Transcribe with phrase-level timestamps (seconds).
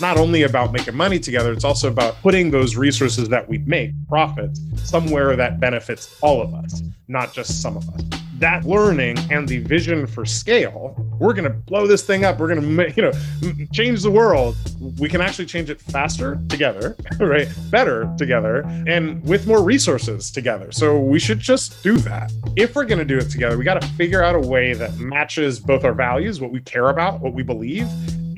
[0.00, 3.58] it's not only about making money together, it's also about putting those resources that we
[3.58, 8.00] make, profits, somewhere that benefits all of us, not just some of us.
[8.38, 12.38] That learning and the vision for scale, we're going to blow this thing up.
[12.38, 14.56] We're going to, you know, change the world.
[14.98, 17.46] We can actually change it faster together, right?
[17.68, 20.72] Better together and with more resources together.
[20.72, 22.32] So we should just do that.
[22.56, 24.96] If we're going to do it together, we got to figure out a way that
[24.96, 27.86] matches both our values, what we care about, what we believe,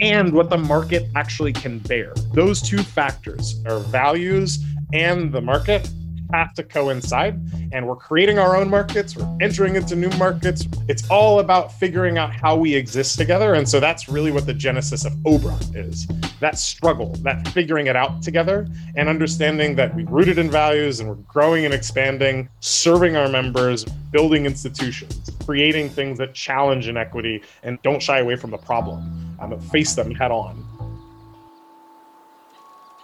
[0.02, 2.12] and what the market actually can bear.
[2.34, 4.58] Those two factors, our values
[4.92, 5.88] and the market,
[6.32, 7.40] have to coincide.
[7.72, 10.66] And we're creating our own markets, we're entering into new markets.
[10.88, 13.54] It's all about figuring out how we exist together.
[13.54, 16.08] And so that's really what the genesis of Obran is
[16.40, 18.66] that struggle, that figuring it out together,
[18.96, 23.84] and understanding that we rooted in values and we're growing and expanding, serving our members,
[24.10, 29.21] building institutions, creating things that challenge inequity and don't shy away from the problem,
[29.70, 30.64] face them head on.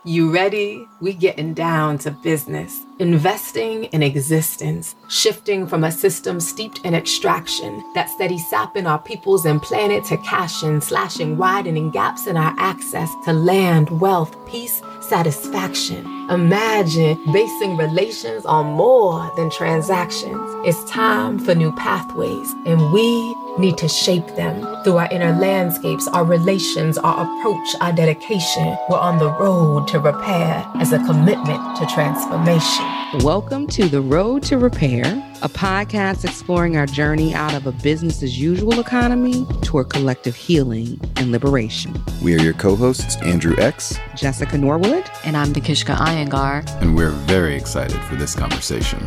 [0.05, 0.87] You ready?
[1.01, 2.81] We getting down to business.
[2.99, 9.45] Investing in existence, shifting from a system steeped in extraction that steady sapping our peoples
[9.45, 14.81] and planet to cash in, slashing, widening gaps in our access to land, wealth, peace,
[15.01, 16.07] satisfaction.
[16.31, 20.41] Imagine basing relations on more than transactions.
[20.65, 26.07] It's time for new pathways, and we need to shape them through our inner landscapes,
[26.09, 28.77] our relations, our approach, our dedication.
[28.89, 32.85] We're on the road to repair as a commitment to transformation.
[33.25, 35.05] Welcome to The Road to Repair,
[35.43, 41.01] a podcast exploring our journey out of a business as usual economy toward collective healing
[41.17, 41.95] and liberation.
[42.23, 46.69] We are your co hosts, Andrew X, Jessica Norwood, and I'm Nikishka Iyengar.
[46.81, 49.01] And we're very excited for this conversation.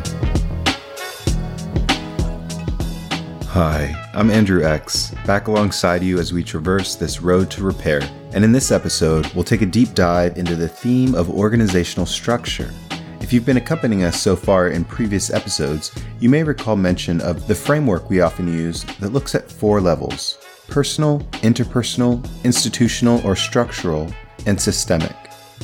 [3.53, 7.99] Hi, I'm Andrew X, back alongside you as we traverse this road to repair.
[8.31, 12.71] And in this episode, we'll take a deep dive into the theme of organizational structure.
[13.19, 17.45] If you've been accompanying us so far in previous episodes, you may recall mention of
[17.45, 20.37] the framework we often use that looks at four levels
[20.69, 24.09] personal, interpersonal, institutional or structural,
[24.45, 25.13] and systemic.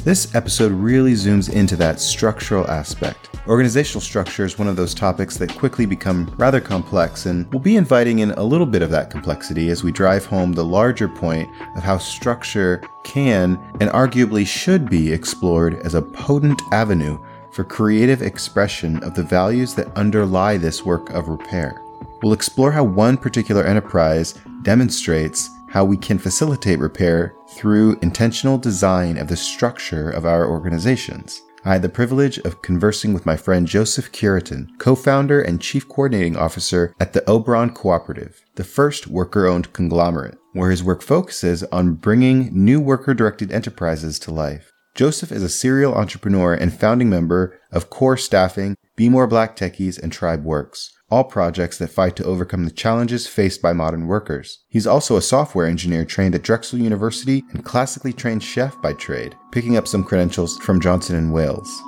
[0.04, 5.38] This episode really zooms into that structural aspect Organizational structure is one of those topics
[5.38, 9.10] that quickly become rather complex, and we'll be inviting in a little bit of that
[9.10, 14.90] complexity as we drive home the larger point of how structure can and arguably should
[14.90, 17.18] be explored as a potent avenue
[17.54, 21.82] for creative expression of the values that underlie this work of repair.
[22.22, 29.18] We'll explore how one particular enterprise demonstrates how we can facilitate repair through intentional design
[29.18, 31.44] of the structure of our organizations.
[31.68, 36.38] I had the privilege of conversing with my friend Joseph Cureton, co-founder and chief coordinating
[36.38, 42.52] officer at the Obran Cooperative, the first worker-owned conglomerate, where his work focuses on bringing
[42.54, 44.72] new worker-directed enterprises to life.
[44.98, 50.02] Joseph is a serial entrepreneur and founding member of Core Staffing, Be More Black Techies,
[50.02, 54.66] and Tribe Works all projects that fight to overcome the challenges faced by modern workers.
[54.68, 59.36] He's also a software engineer trained at Drexel University and classically trained chef by trade,
[59.52, 61.82] picking up some credentials from Johnson & Wales.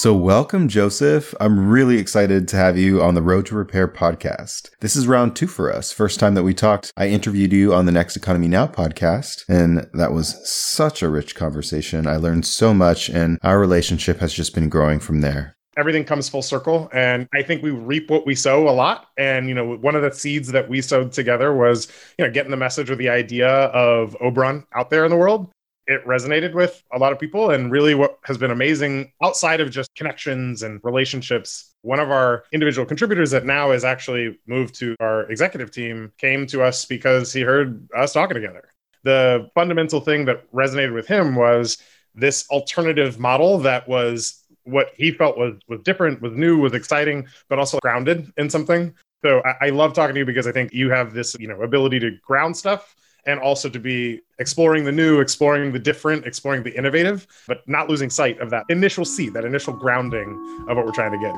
[0.00, 1.34] So, welcome, Joseph.
[1.40, 4.70] I'm really excited to have you on the Road to Repair podcast.
[4.80, 5.92] This is round two for us.
[5.92, 9.86] First time that we talked, I interviewed you on the Next Economy Now podcast, and
[9.92, 12.06] that was such a rich conversation.
[12.06, 16.28] I learned so much, and our relationship has just been growing from there everything comes
[16.28, 19.76] full circle and i think we reap what we sow a lot and you know
[19.76, 21.86] one of the seeds that we sowed together was
[22.18, 25.48] you know getting the message or the idea of obran out there in the world
[25.90, 27.50] it resonated with a lot of people.
[27.50, 32.44] And really, what has been amazing outside of just connections and relationships, one of our
[32.52, 37.32] individual contributors that now is actually moved to our executive team came to us because
[37.32, 38.70] he heard us talking together.
[39.02, 41.78] The fundamental thing that resonated with him was
[42.14, 47.26] this alternative model that was what he felt was was different, was new, was exciting,
[47.48, 48.94] but also grounded in something.
[49.24, 51.62] So I, I love talking to you because I think you have this, you know,
[51.62, 52.94] ability to ground stuff
[53.26, 57.88] and also to be exploring the new, exploring the different, exploring the innovative, but not
[57.88, 60.28] losing sight of that initial seed, that initial grounding
[60.68, 61.34] of what we're trying to get.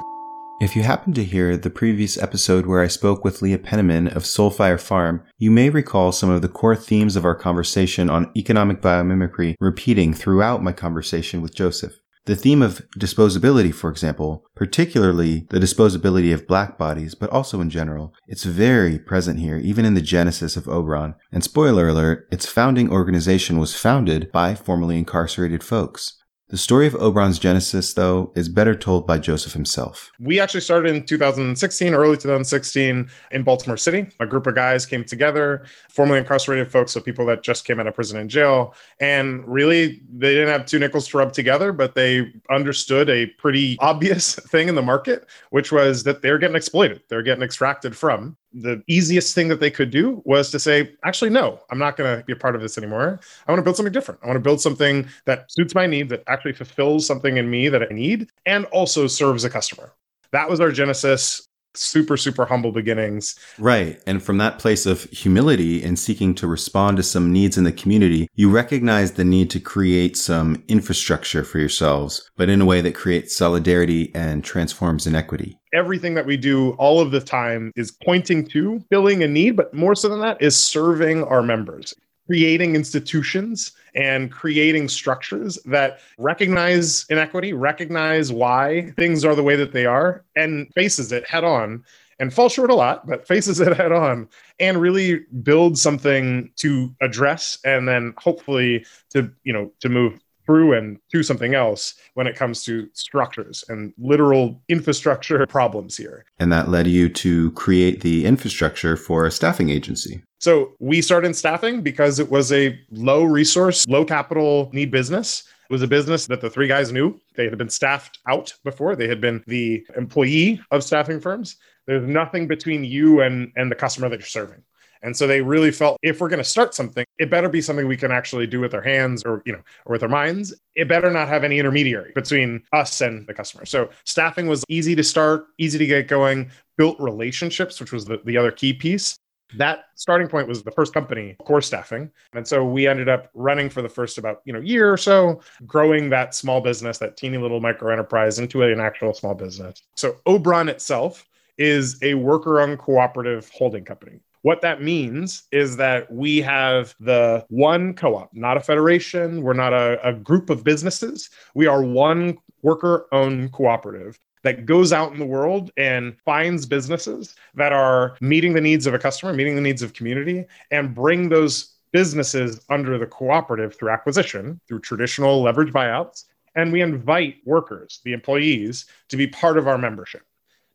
[0.60, 4.22] If you happen to hear the previous episode where I spoke with Leah Penniman of
[4.22, 8.80] Soulfire Farm, you may recall some of the core themes of our conversation on economic
[8.80, 11.98] biomimicry repeating throughout my conversation with Joseph.
[12.24, 17.68] The theme of disposability, for example, particularly the disposability of black bodies, but also in
[17.68, 21.16] general, it's very present here, even in the genesis of Obran.
[21.32, 26.21] And spoiler alert, its founding organization was founded by formerly incarcerated folks.
[26.52, 30.12] The story of Obran's genesis, though, is better told by Joseph himself.
[30.20, 34.06] We actually started in 2016, early 2016, in Baltimore City.
[34.20, 37.86] A group of guys came together, formerly incarcerated folks, so people that just came out
[37.86, 38.74] of prison and jail.
[39.00, 43.78] And really, they didn't have two nickels to rub together, but they understood a pretty
[43.80, 48.36] obvious thing in the market, which was that they're getting exploited, they're getting extracted from
[48.54, 52.18] the easiest thing that they could do was to say, actually, no, I'm not going
[52.18, 53.20] to be a part of this anymore.
[53.46, 54.20] I want to build something different.
[54.22, 57.68] I want to build something that suits my need, that actually fulfills something in me
[57.68, 59.92] that I need, and also serves a customer.
[60.32, 63.38] That was our genesis super super humble beginnings.
[63.58, 64.00] Right.
[64.06, 67.72] And from that place of humility and seeking to respond to some needs in the
[67.72, 72.80] community you recognize the need to create some infrastructure for yourselves but in a way
[72.80, 75.58] that creates solidarity and transforms inequity.
[75.74, 79.72] Everything that we do all of the time is pointing to filling a need but
[79.72, 81.94] more so than that is serving our members
[82.26, 89.72] creating institutions and creating structures that recognize inequity, recognize why things are the way that
[89.72, 91.84] they are, and faces it head on
[92.18, 94.28] and falls short a lot, but faces it head on
[94.60, 100.74] and really build something to address and then hopefully to, you know, to move through
[100.74, 106.24] and to something else when it comes to structures and literal infrastructure problems here.
[106.38, 110.22] And that led you to create the infrastructure for a staffing agency.
[110.38, 115.44] So we started staffing because it was a low resource, low capital need business.
[115.70, 117.18] It was a business that the three guys knew.
[117.36, 118.96] They had been staffed out before.
[118.96, 121.56] They had been the employee of staffing firms.
[121.86, 124.62] There's nothing between you and, and the customer that you're serving.
[125.02, 127.88] And so they really felt if we're going to start something, it better be something
[127.88, 130.54] we can actually do with our hands or, you know, or with our minds.
[130.76, 133.64] It better not have any intermediary between us and the customer.
[133.66, 138.20] So staffing was easy to start, easy to get going, built relationships, which was the,
[138.24, 139.16] the other key piece.
[139.56, 142.10] That starting point was the first company, Core Staffing.
[142.32, 145.42] And so we ended up running for the first about, you know, year or so,
[145.66, 149.82] growing that small business, that teeny little micro enterprise into an actual small business.
[149.94, 151.28] So Obran itself
[151.58, 154.20] is a worker owned cooperative holding company.
[154.42, 159.42] What that means is that we have the one co op, not a federation.
[159.42, 161.30] We're not a, a group of businesses.
[161.54, 167.36] We are one worker owned cooperative that goes out in the world and finds businesses
[167.54, 171.28] that are meeting the needs of a customer, meeting the needs of community, and bring
[171.28, 176.24] those businesses under the cooperative through acquisition, through traditional leverage buyouts.
[176.56, 180.22] And we invite workers, the employees, to be part of our membership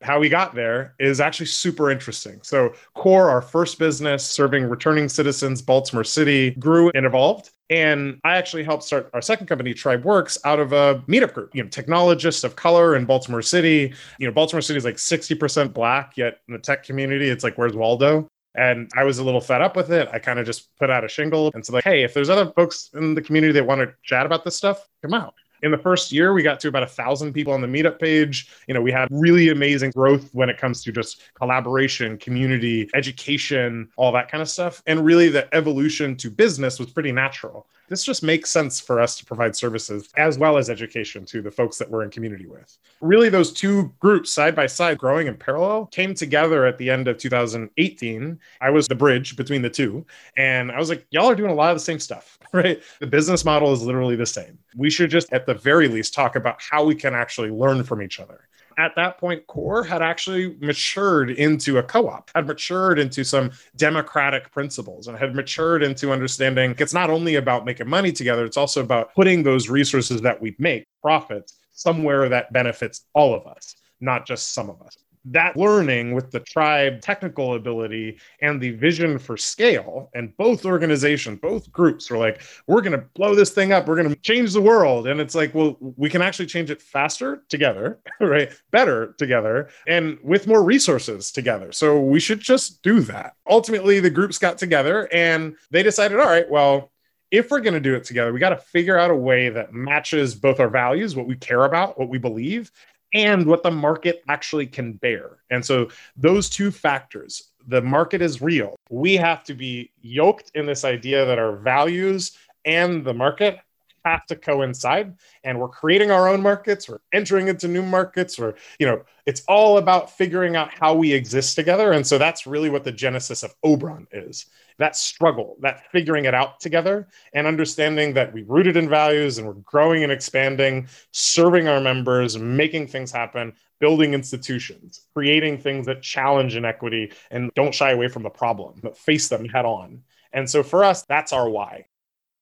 [0.02, 2.40] how we got there is actually super interesting.
[2.44, 7.52] So, Core, our first business serving returning citizens, Baltimore City, grew and evolved.
[7.70, 11.54] And I actually helped start our second company, Tribe Works, out of a meetup group,
[11.54, 13.94] you know, technologists of color in Baltimore City.
[14.20, 17.58] You know, Baltimore City is like 60% black, yet in the tech community, it's like,
[17.58, 18.28] where's Waldo?
[18.56, 20.10] And I was a little fed up with it.
[20.12, 22.52] I kind of just put out a shingle and said, like, hey, if there's other
[22.56, 25.34] folks in the community that want to chat about this stuff, come out
[25.64, 28.50] in the first year we got to about a thousand people on the meetup page.
[28.68, 33.90] You know we had really amazing growth when it comes to just collaboration community education
[33.96, 34.82] all that kind of stuff.
[34.86, 39.18] And really the evolution to business was pretty natural this just makes sense for us
[39.18, 42.78] to provide services as well as education to the folks that we're in community with.
[43.02, 47.08] Really, those two groups side by side, growing in parallel, came together at the end
[47.08, 48.40] of 2018.
[48.62, 50.06] I was the bridge between the two.
[50.36, 52.82] And I was like, y'all are doing a lot of the same stuff, right?
[53.00, 54.58] The business model is literally the same.
[54.76, 58.02] We should just, at the very least, talk about how we can actually learn from
[58.02, 58.47] each other
[58.78, 63.52] at that point, Core had actually matured into a co op, had matured into some
[63.76, 68.58] democratic principles, and had matured into understanding it's not only about making money together, it's
[68.58, 73.76] also about putting those resources that we make, profits, somewhere that benefits all of us,
[74.00, 74.98] not just some of us
[75.32, 80.10] that learning with the tribe technical ability and the vision for scale.
[80.14, 83.88] And both organizations both groups were like we're going to blow this thing up.
[83.88, 85.08] We're going to change the world.
[85.08, 88.52] And it's like well we can actually change it faster together right?
[88.72, 91.72] Better together and with more resources together.
[91.72, 93.34] So we should just do that.
[93.50, 96.92] Ultimately the groups got together and they decided all right well
[97.30, 99.74] if we're going to do it together, we got to figure out a way that
[99.74, 102.72] matches both our values, what we care about, what we believe,
[103.14, 105.38] and what the market actually can bear.
[105.50, 108.76] And so those two factors, the market is real.
[108.90, 113.60] We have to be yoked in this idea that our values and the market
[114.08, 115.16] have to coincide.
[115.44, 119.44] And we're creating our own markets we're entering into new markets or you know it's
[119.48, 121.92] all about figuring out how we exist together.
[121.92, 124.46] And so that's really what the genesis of obran is
[124.78, 129.48] that struggle that figuring it out together and understanding that we rooted in values and
[129.48, 136.02] we're growing and expanding serving our members making things happen building institutions creating things that
[136.02, 140.02] challenge inequity and don't shy away from the problem but face them head on.
[140.34, 141.86] And so for us that's our why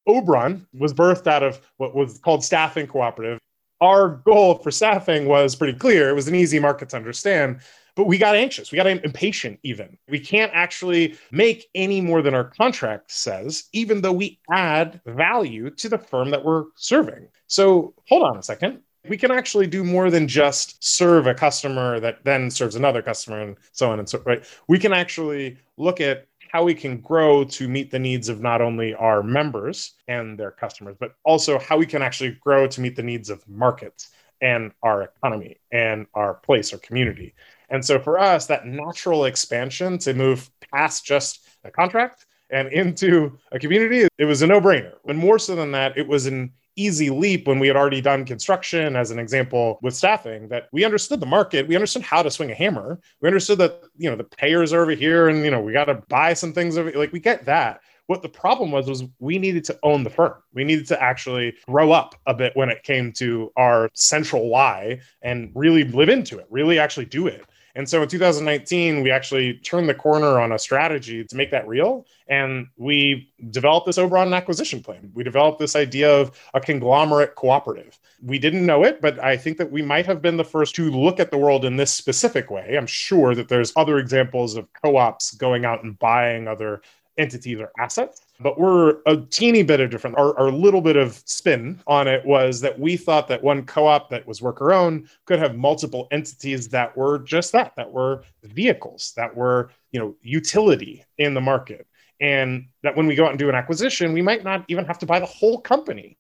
[0.08, 3.40] Obran was birthed out of what was called Staffing Cooperative.
[3.82, 6.10] Our goal for staffing was pretty clear.
[6.10, 7.60] It was an easy market to understand,
[7.96, 8.72] but we got anxious.
[8.72, 9.98] We got impatient even.
[10.08, 15.70] We can't actually make any more than our contract says, even though we add value
[15.72, 17.28] to the firm that we're serving.
[17.48, 22.00] So hold on a second we can actually do more than just serve a customer
[22.00, 26.02] that then serves another customer and so on and so right we can actually look
[26.02, 30.40] at how we can grow to meet the needs of not only our members and
[30.40, 34.12] their customers but also how we can actually grow to meet the needs of markets
[34.40, 37.36] and our economy and our place or community.
[37.70, 43.38] And so for us that natural expansion to move past just a contract and into
[43.52, 44.94] a community it was a no-brainer.
[45.06, 48.26] And more so than that it was an easy leap when we had already done
[48.26, 52.32] construction as an example with staffing that we understood the market we understood how to
[52.32, 53.00] swing a hammer.
[53.22, 55.86] We understood that you know the payers are over here and you know we got
[55.86, 57.82] to buy some things over like we get that.
[58.08, 60.36] What the problem was was we needed to own the firm.
[60.54, 65.00] We needed to actually grow up a bit when it came to our central why
[65.24, 69.56] and really live into it really actually do it and so in 2019, we actually
[69.56, 72.06] turned the corner on a strategy to make that real.
[72.28, 75.12] And we developed this Obran acquisition plan.
[75.14, 78.00] We developed this idea of a conglomerate cooperative.
[78.24, 80.90] We didn't know it, but I think that we might have been the first to
[80.90, 82.76] look at the world in this specific way.
[82.78, 86.82] I'm sure that there's other examples of co ops going out and buying other
[87.18, 90.18] entities or assets but we're a teeny bit of different.
[90.18, 94.10] Our, our little bit of spin on it was that we thought that one co-op
[94.10, 99.14] that was worker owned could have multiple entities that were just that, that were vehicles,
[99.16, 101.88] that were you know utility in the market,
[102.20, 105.00] and that when we go out and do an acquisition, we might not even have
[105.00, 106.18] to buy the whole company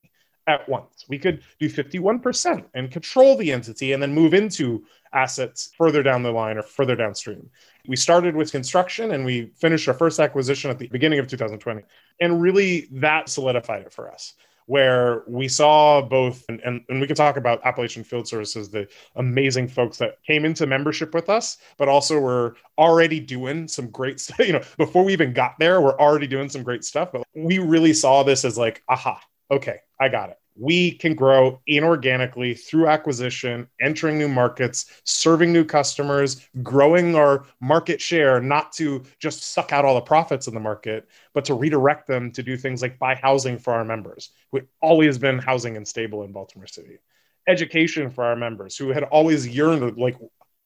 [0.47, 1.05] at once.
[1.09, 4.83] We could do 51% and control the entity and then move into
[5.13, 7.49] assets further down the line or further downstream.
[7.87, 11.83] We started with construction and we finished our first acquisition at the beginning of 2020.
[12.19, 14.33] And really, that solidified it for us
[14.67, 18.87] where we saw both, and, and, and, we can talk about Appalachian Field Services, the
[19.15, 24.19] amazing folks that came into membership with us, but also were already doing some great
[24.19, 24.39] stuff.
[24.45, 27.11] You know, before we even got there, we're already doing some great stuff.
[27.11, 29.21] But we really saw this as like, aha,
[29.51, 35.65] okay, I got it we can grow inorganically through acquisition, entering new markets, serving new
[35.65, 40.59] customers, growing our market share, not to just suck out all the profits in the
[40.59, 44.59] market, but to redirect them to do things like buy housing for our members, who
[44.59, 46.99] had always been housing unstable in Baltimore City,
[47.47, 50.15] education for our members who had always yearned, like,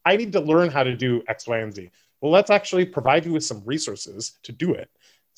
[0.05, 1.89] I need to learn how to do X, Y, and Z.
[2.21, 4.89] Well, let's actually provide you with some resources to do it.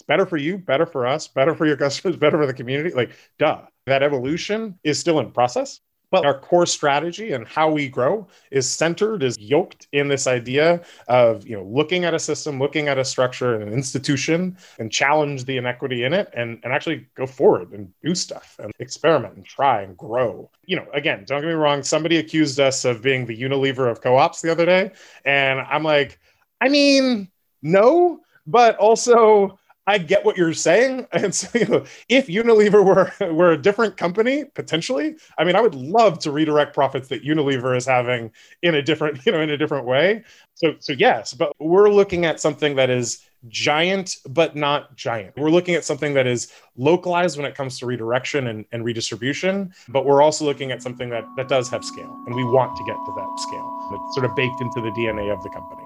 [0.01, 2.93] It's better for you, better for us, better for your customers, better for the community.
[2.93, 3.62] Like, duh.
[3.86, 5.79] That evolution is still in process.
[6.12, 10.81] But our core strategy and how we grow is centered, is yoked in this idea
[11.08, 14.91] of you know looking at a system, looking at a structure and an institution, and
[14.91, 19.36] challenge the inequity in it, and, and actually go forward and do stuff and experiment
[19.38, 20.50] and try and grow.
[20.65, 21.81] You know, again, don't get me wrong.
[21.81, 24.91] Somebody accused us of being the Unilever of co-ops the other day,
[25.24, 26.20] and I'm like,
[26.60, 27.31] I mean,
[27.62, 29.58] no, but also
[29.91, 31.07] I get what you're saying.
[31.21, 35.62] And so, you know, if Unilever were, were a different company, potentially, I mean, I
[35.62, 38.31] would love to redirect profits that Unilever is having
[38.63, 40.24] in a different, you know, in a different way.
[40.55, 45.36] So, so yes, but we're looking at something that is giant, but not giant.
[45.38, 49.74] We're looking at something that is localized when it comes to redirection and, and redistribution,
[49.89, 52.15] but we're also looking at something that, that does have scale.
[52.25, 53.69] And we want to get to that scale.
[53.91, 55.83] It's sort of baked into the DNA of the company.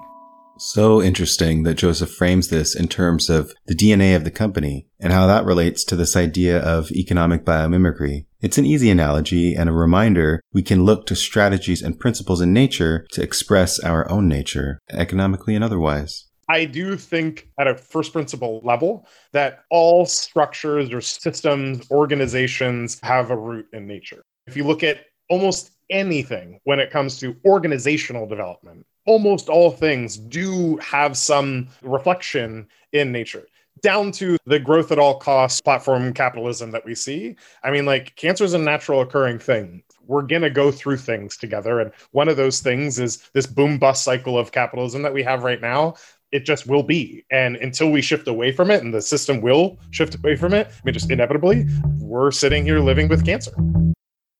[0.58, 5.12] So interesting that Joseph frames this in terms of the DNA of the company and
[5.12, 8.24] how that relates to this idea of economic biomimicry.
[8.40, 12.54] It's an easy analogy and a reminder we can look to strategies and principles in
[12.54, 16.26] nature to express our own nature, economically and otherwise.
[16.48, 23.30] I do think at a first principle level that all structures or systems, organizations have
[23.30, 24.22] a root in nature.
[24.46, 30.16] If you look at almost anything when it comes to organizational development, almost all things
[30.16, 33.46] do have some reflection in nature
[33.82, 37.36] down to the growth at all costs platform capitalism that we see.
[37.62, 39.82] I mean, like cancer is a natural occurring thing.
[40.06, 41.80] We're going to go through things together.
[41.80, 45.42] And one of those things is this boom bust cycle of capitalism that we have
[45.42, 45.94] right now.
[46.32, 47.24] It just will be.
[47.30, 50.68] And until we shift away from it and the system will shift away from it,
[50.68, 51.66] I mean, just inevitably,
[51.98, 53.52] we're sitting here living with cancer.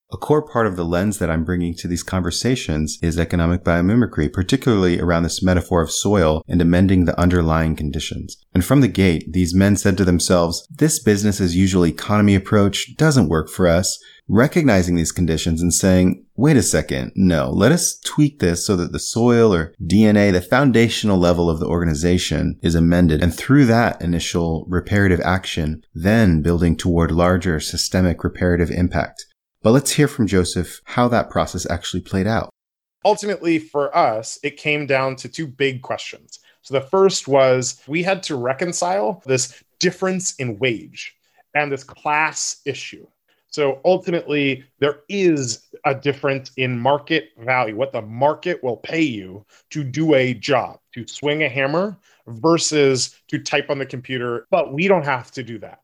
[0.09, 4.31] A core part of the lens that I'm bringing to these conversations is economic biomimicry,
[4.31, 8.37] particularly around this metaphor of soil and amending the underlying conditions.
[8.53, 12.95] And from the gate, these men said to themselves, this business as usual economy approach
[12.95, 14.01] doesn't work for us.
[14.29, 18.93] Recognizing these conditions and saying, wait a second, no, let us tweak this so that
[18.93, 23.21] the soil or DNA, the foundational level of the organization is amended.
[23.21, 29.25] And through that initial reparative action, then building toward larger systemic reparative impact.
[29.63, 32.49] But let's hear from Joseph how that process actually played out.
[33.05, 36.39] Ultimately, for us, it came down to two big questions.
[36.61, 41.15] So the first was we had to reconcile this difference in wage
[41.55, 43.07] and this class issue.
[43.49, 49.45] So ultimately, there is a difference in market value, what the market will pay you
[49.69, 51.97] to do a job, to swing a hammer
[52.27, 54.45] versus to type on the computer.
[54.51, 55.81] But we don't have to do that.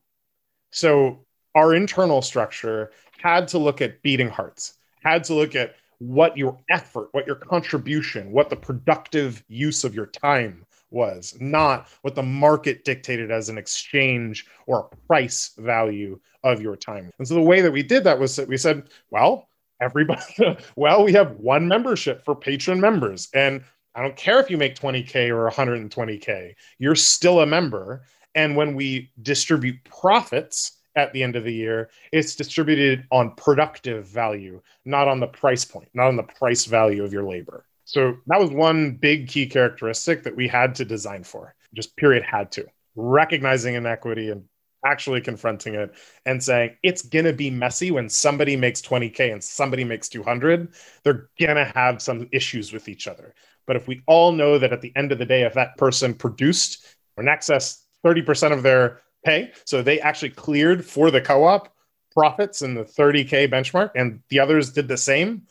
[0.72, 1.25] So
[1.56, 2.92] our internal structure
[3.24, 7.38] had to look at beating hearts, had to look at what your effort, what your
[7.38, 13.48] contribution, what the productive use of your time was, not what the market dictated as
[13.48, 17.10] an exchange or a price value of your time.
[17.18, 19.48] And so the way that we did that was that we said, well,
[19.80, 20.22] everybody,
[20.75, 23.30] well, we have one membership for patron members.
[23.34, 23.63] And
[23.96, 28.03] I don't care if you make 20K or 120K, you're still a member.
[28.36, 34.06] And when we distribute profits, at the end of the year, it's distributed on productive
[34.08, 37.66] value, not on the price point, not on the price value of your labor.
[37.86, 42.24] So that was one big key characteristic that we had to design for, just period
[42.24, 42.66] had to.
[42.96, 44.46] Recognizing inequity and
[44.86, 45.94] actually confronting it
[46.26, 50.68] and saying it's going to be messy when somebody makes 20k and somebody makes 200
[51.04, 53.34] they're going to have some issues with each other
[53.66, 56.14] but if we all know that at the end of the day if that person
[56.14, 56.86] produced
[57.16, 59.51] or in excess 30% of their pay.
[59.65, 61.74] So they actually cleared for the co-op
[62.12, 65.44] profits in the 30k benchmark, and the others did the same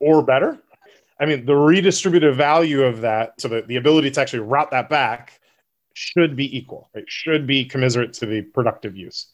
[0.00, 0.58] or better.
[1.20, 4.88] I mean, the redistributive value of that, so that the ability to actually route that
[4.88, 5.40] back
[5.94, 7.04] should be equal, right?
[7.08, 9.26] Should be commiserate to the productive use.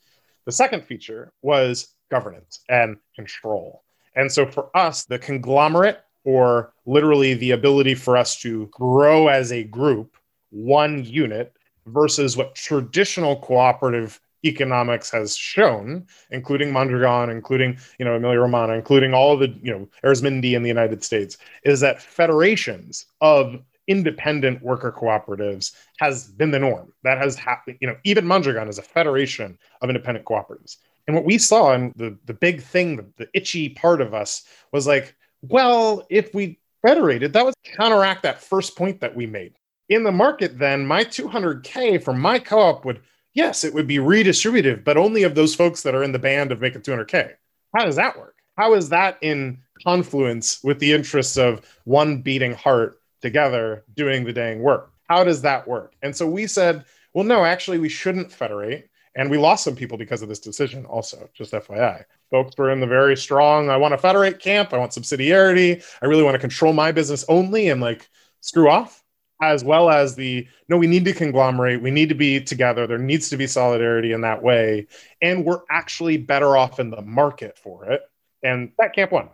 [0.47, 3.83] The second feature was governance and control.
[4.17, 9.53] And so for us, the conglomerate, or literally the ability for us to grow as
[9.53, 10.17] a group,
[10.51, 11.53] one unit,
[11.87, 19.15] versus what traditional cooperative economics has shown, including Mondragon, including you know Emilia Romagna, including
[19.15, 24.93] all the you know Arizmendi in the United States, is that federations of independent worker
[24.93, 26.93] cooperatives has been the norm.
[27.03, 27.79] That has happened.
[27.81, 30.77] You know, even Mondragon is a federation of independent cooperatives.
[31.07, 34.45] And what we saw, and the the big thing, the, the itchy part of us
[34.73, 39.55] was like, well, if we federated, that would counteract that first point that we made
[39.89, 43.01] in the market, then my 200K from my co op would,
[43.33, 46.53] yes, it would be redistributive, but only of those folks that are in the band
[46.53, 47.35] of making 200K.
[47.77, 48.37] How does that work?
[48.57, 54.33] How is that in confluence with the interests of one beating heart together doing the
[54.33, 54.93] dang work?
[55.09, 55.95] How does that work?
[56.03, 58.89] And so we said, well, no, actually, we shouldn't federate.
[59.17, 62.05] And we lost some people because of this decision, also, just FYI.
[62.33, 64.73] Folks were in the very strong, I want to federate camp.
[64.73, 65.85] I want subsidiarity.
[66.03, 68.09] I really want to control my business only and like
[68.41, 69.04] screw off
[69.43, 72.99] as well as the no, we need to conglomerate, we need to be together, there
[72.99, 74.87] needs to be solidarity in that way.
[75.21, 78.03] And we're actually better off in the market for it.
[78.43, 79.29] And that camp won.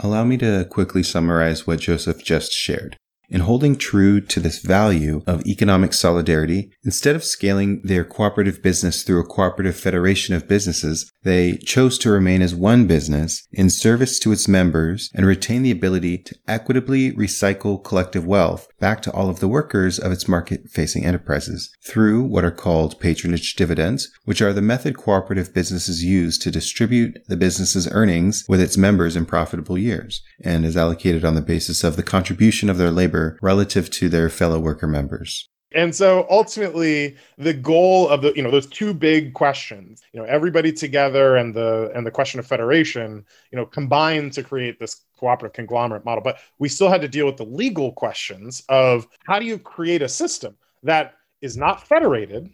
[0.00, 2.96] Allow me to quickly summarize what Joseph just shared.
[3.32, 9.02] In holding true to this value of economic solidarity, instead of scaling their cooperative business
[9.02, 14.18] through a cooperative federation of businesses, they chose to remain as one business in service
[14.18, 19.30] to its members and retain the ability to equitably recycle collective wealth back to all
[19.30, 24.42] of the workers of its market facing enterprises through what are called patronage dividends, which
[24.42, 29.24] are the method cooperative businesses use to distribute the business's earnings with its members in
[29.24, 33.90] profitable years and is allocated on the basis of the contribution of their labor relative
[33.90, 35.48] to their fellow worker members.
[35.74, 40.26] And so ultimately the goal of the you know those two big questions, you know,
[40.26, 45.04] everybody together and the and the question of federation, you know, combined to create this
[45.18, 46.22] cooperative conglomerate model.
[46.22, 50.02] But we still had to deal with the legal questions of how do you create
[50.02, 52.50] a system that is not federated,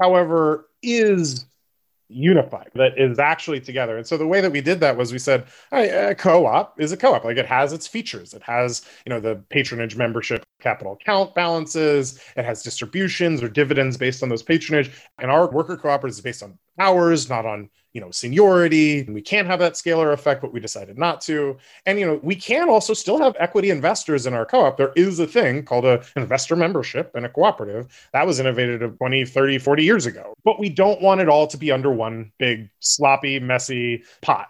[0.00, 1.46] however, is
[2.08, 3.96] unified that is actually together.
[3.96, 6.92] And so the way that we did that was we said a uh, co-op is
[6.92, 7.24] a co-op.
[7.24, 8.34] Like it has its features.
[8.34, 12.20] It has you know the patronage membership capital account balances.
[12.36, 14.90] It has distributions or dividends based on those patronage.
[15.18, 19.04] And our worker cooperative is based on hours, not on you know seniority.
[19.04, 21.56] We can't have that scalar effect but we decided not to.
[21.86, 24.76] And you know we can also still have equity investors in our co-op.
[24.76, 29.24] There is a thing called a investor membership and a cooperative that was innovated 20
[29.24, 30.34] 30 40 years ago.
[30.44, 34.48] But we don't want it all to be under one big sloppy messy pot.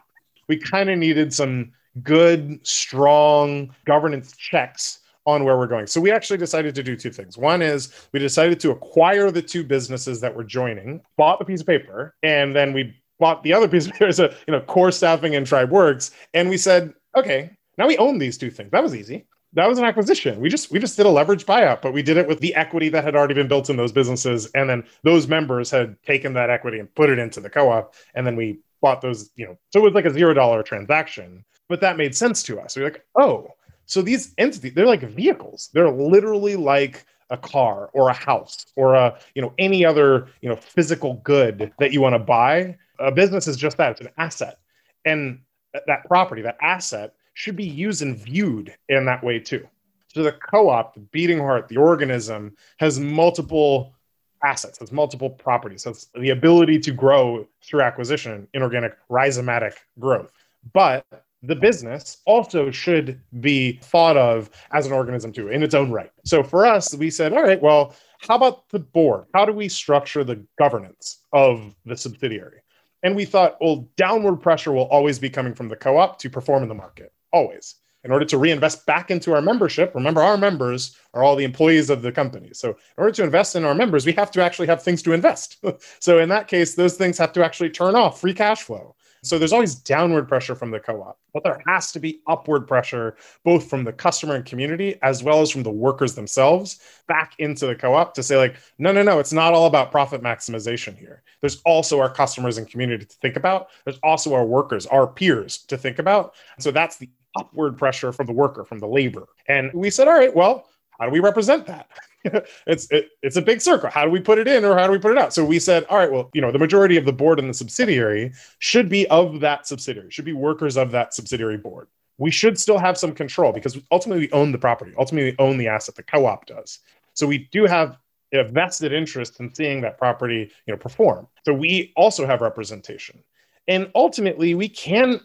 [0.48, 5.86] We kind of needed some good strong governance checks on where we're going.
[5.86, 7.36] So we actually decided to do two things.
[7.36, 11.60] One is we decided to acquire the two businesses that were joining, bought the piece
[11.60, 14.92] of paper, and then we bought the other piece of there's a you know core
[14.92, 18.70] staffing and tribe works and we said okay now we own these two things.
[18.70, 19.26] That was easy.
[19.52, 20.40] That was an acquisition.
[20.40, 22.88] We just we just did a leverage buyout but we did it with the equity
[22.90, 26.50] that had already been built in those businesses and then those members had taken that
[26.50, 29.80] equity and put it into the co-op and then we bought those you know so
[29.80, 31.44] it was like a zero dollar transaction.
[31.68, 32.76] But that made sense to us.
[32.76, 33.48] We we're like oh
[33.86, 35.70] so these entities they're like vehicles.
[35.72, 40.48] They're literally like a car or a house or a you know any other you
[40.48, 42.76] know physical good that you want to buy.
[42.98, 44.58] A business is just that it's an asset.
[45.04, 45.40] And
[45.86, 49.66] that property that asset should be used and viewed in that way too.
[50.08, 53.94] So the co-op the beating heart the organism has multiple
[54.42, 60.32] assets has multiple properties has the ability to grow through acquisition inorganic rhizomatic growth.
[60.72, 61.04] But
[61.42, 66.10] the business also should be thought of as an organism too in its own right
[66.24, 69.68] so for us we said all right well how about the board how do we
[69.68, 72.60] structure the governance of the subsidiary
[73.06, 76.28] and we thought, well, downward pressure will always be coming from the co op to
[76.28, 77.76] perform in the market, always.
[78.02, 81.88] In order to reinvest back into our membership, remember, our members are all the employees
[81.88, 82.50] of the company.
[82.52, 85.12] So, in order to invest in our members, we have to actually have things to
[85.12, 85.64] invest.
[86.00, 88.96] so, in that case, those things have to actually turn off free cash flow.
[89.22, 93.16] So there's always downward pressure from the co-op, but there has to be upward pressure
[93.44, 97.66] both from the customer and community as well as from the workers themselves back into
[97.66, 101.22] the co-op to say like, no, no, no, it's not all about profit maximization here.
[101.40, 103.68] There's also our customers and community to think about.
[103.84, 106.34] There's also our workers, our peers to think about.
[106.58, 109.26] So that's the upward pressure from the worker, from the labor.
[109.48, 110.66] And we said, all right, well,
[110.98, 111.88] how do we represent that?
[112.66, 113.90] it's it, it's a big circle.
[113.90, 115.32] How do we put it in or how do we put it out?
[115.32, 117.54] So we said, all right, well, you know, the majority of the board and the
[117.54, 121.88] subsidiary should be of that subsidiary, should be workers of that subsidiary board.
[122.18, 124.92] We should still have some control because ultimately we own the property.
[124.98, 125.94] Ultimately, we own the asset.
[125.94, 126.78] The co-op does.
[127.12, 127.98] So we do have
[128.32, 131.28] a vested interest in seeing that property, you know, perform.
[131.44, 133.22] So we also have representation,
[133.68, 135.20] and ultimately we can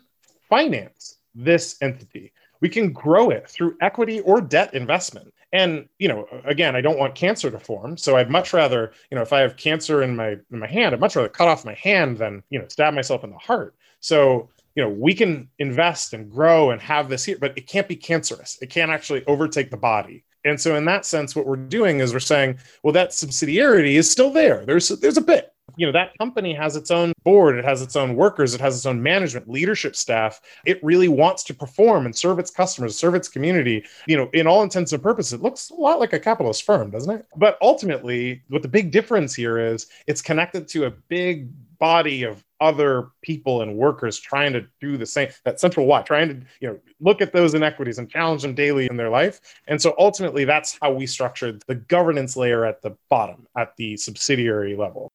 [0.50, 2.32] finance this entity.
[2.60, 6.98] We can grow it through equity or debt investment and you know again i don't
[6.98, 7.98] want cancer to form.
[7.98, 10.94] So i'd much rather you know if i have cancer in my in my hand
[10.94, 13.76] i'd much rather cut off my hand than you know stab myself in the heart.
[14.00, 17.88] So you know we can invest and grow and have this here but it can't
[17.88, 18.58] be cancerous.
[18.62, 20.24] It can't actually overtake the body.
[20.44, 24.10] And so in that sense what we're doing is we're saying well that subsidiarity is
[24.10, 24.66] still there.
[24.66, 27.96] There's there's a bit you know that company has its own board it has its
[27.96, 30.42] own workers it has its own management leadership staff.
[30.66, 33.84] It really wants to perform and serve its customers serve its community.
[34.08, 36.92] You know in all intents and purposes it looks a lot like a capitalist firm
[36.92, 37.26] doesn't it?
[37.36, 41.50] But ultimately what the big difference here is it's connected to a big
[41.82, 46.28] body of other people and workers trying to do the same that central watch trying
[46.30, 49.42] to you know look at those inequities and challenge them daily in their life.
[49.68, 53.98] And so ultimately that's how we structured the governance layer at the bottom at the
[53.98, 55.12] subsidiary level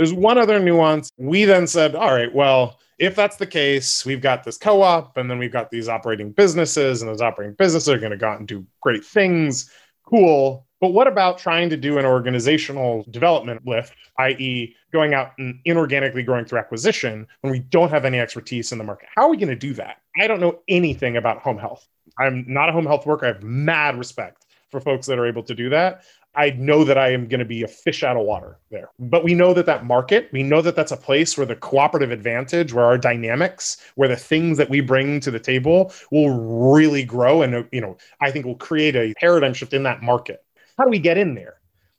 [0.00, 1.12] there's one other nuance.
[1.18, 5.18] We then said, all right, well, if that's the case, we've got this co op,
[5.18, 8.26] and then we've got these operating businesses, and those operating businesses are going to go
[8.26, 9.70] out and do great things.
[10.06, 10.66] Cool.
[10.80, 16.24] But what about trying to do an organizational development lift, i.e., going out and inorganically
[16.24, 19.10] growing through acquisition when we don't have any expertise in the market?
[19.14, 19.98] How are we going to do that?
[20.18, 21.86] I don't know anything about home health.
[22.18, 23.26] I'm not a home health worker.
[23.26, 26.04] I have mad respect for folks that are able to do that.
[26.34, 28.90] I know that I am going to be a fish out of water there.
[28.98, 32.12] But we know that that market, we know that that's a place where the cooperative
[32.12, 37.04] advantage, where our dynamics, where the things that we bring to the table will really
[37.04, 40.44] grow and you know, I think will create a paradigm shift in that market.
[40.78, 41.56] How do we get in there?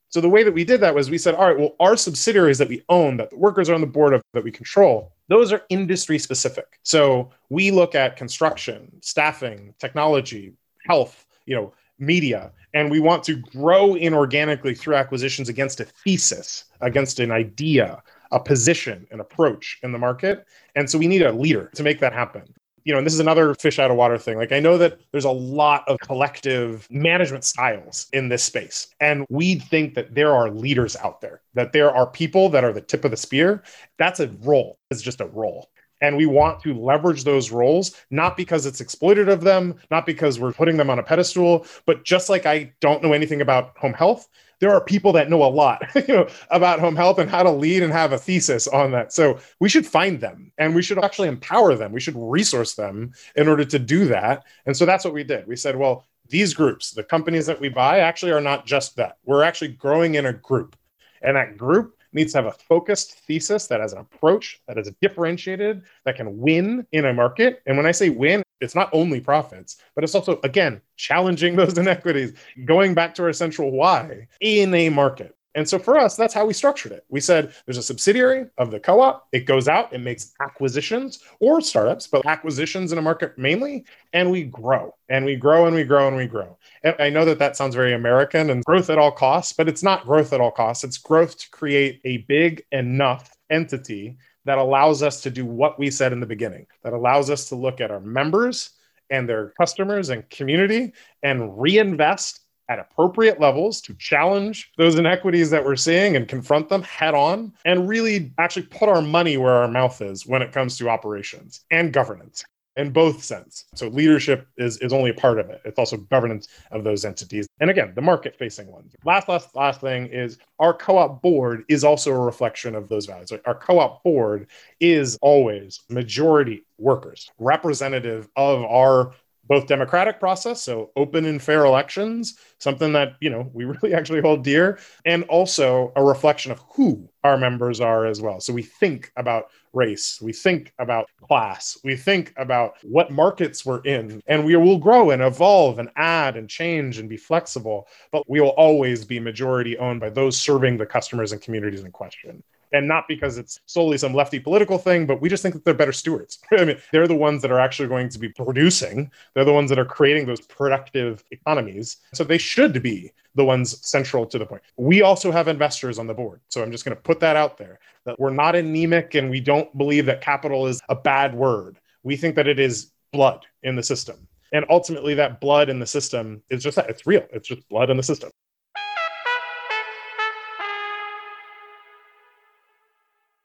[0.10, 2.58] So the way that we did that was we said, all right, well, our subsidiaries
[2.58, 5.54] that we own, that the workers are on the board of, that we control, those
[5.54, 6.80] are industry specific.
[6.84, 10.54] So we look at construction, staffing, technology,
[10.86, 16.66] health, you know, media and we want to grow inorganically through acquisitions against a thesis
[16.82, 20.46] against an idea a position an approach in the market.
[20.76, 22.44] And so we need a leader to make that happen.
[22.84, 24.38] You know and this is another fish out of water thing.
[24.38, 29.26] Like i know that there's a lot of collective management styles in this space and
[29.30, 32.82] we think that there are leaders out there that there are people that are the
[32.82, 33.64] tip of the spear.
[34.00, 34.80] That's a role.
[34.90, 35.70] It's just a role
[36.02, 40.40] and we want to leverage those roles, not because it's exploited of them, not because
[40.40, 43.94] we're putting them on a pedestal, but just like I don't know anything about home
[43.94, 44.28] health,
[44.62, 47.52] there are people that know a lot, you know, about home health and how to
[47.52, 49.12] lead and have a thesis on that.
[49.12, 51.92] So we should find them and we should actually empower them.
[51.92, 54.46] We should resource them in order to do that.
[54.66, 55.48] And so that's what we did.
[55.48, 59.18] We said, well, these groups, the companies that we buy, actually are not just that.
[59.26, 60.78] We're actually growing in a group.
[61.22, 64.91] And that group needs to have a focused thesis that has an approach that is
[65.02, 67.62] differentiated, that can win in a market.
[67.65, 71.78] And when I say win, it's not only profits, but it's also, again, challenging those
[71.78, 72.34] inequities,
[72.65, 75.36] going back to our central why in a market.
[75.54, 77.06] And so for us, that's how we structured it.
[77.10, 81.20] We said there's a subsidiary of the co op, it goes out, it makes acquisitions
[81.40, 85.76] or startups, but acquisitions in a market mainly, and we grow and we grow and
[85.76, 86.58] we grow and we grow.
[86.84, 89.84] And I know that that sounds very American and growth at all costs, but it's
[89.84, 90.84] not growth at all costs.
[90.84, 95.92] It's growth to create a big enough entity that allows us to do what we
[95.92, 98.72] said in the beginning, that allows us to look at our members
[99.10, 102.40] and their customers and community and reinvest
[102.72, 107.52] at appropriate levels to challenge those inequities that we're seeing and confront them head on
[107.66, 111.66] and really actually put our money where our mouth is when it comes to operations
[111.70, 112.46] and governance
[112.78, 113.66] in both sense.
[113.76, 115.62] So leadership is, is only a part of it.
[115.66, 117.46] It's also governance of those entities.
[117.60, 118.96] And again, the market facing ones.
[119.04, 123.34] Last, last, last thing is our co-op board is also a reflection of those values.
[123.46, 124.48] Our co-op board
[124.80, 129.14] is always majority workers, representative of our
[129.52, 134.22] both democratic process so open and fair elections something that you know we really actually
[134.22, 138.40] hold dear and also a reflection of who our members are as well.
[138.40, 143.82] So we think about race we think about class we think about what markets we're
[143.84, 148.30] in and we will grow and evolve and add and change and be flexible but
[148.30, 152.44] we will always be majority owned by those serving the customers and communities in question
[152.72, 155.74] and not because it's solely some lefty political thing, but we just think that they're
[155.74, 156.40] better stewards.
[156.52, 159.12] I mean, they're the ones that are actually going to be producing.
[159.34, 161.98] They're the ones that are creating those productive economies.
[162.14, 164.62] So they should be the ones central to the point.
[164.78, 166.42] We also have investors on the board.
[166.50, 169.40] So I'm just going to put that out there that we're not anemic and we
[169.40, 171.80] don't believe that capital is a bad word.
[172.04, 174.28] We think that it is blood in the system.
[174.54, 177.26] And ultimately, that blood in the system is just that it's real.
[177.32, 178.32] It's just blood in the system.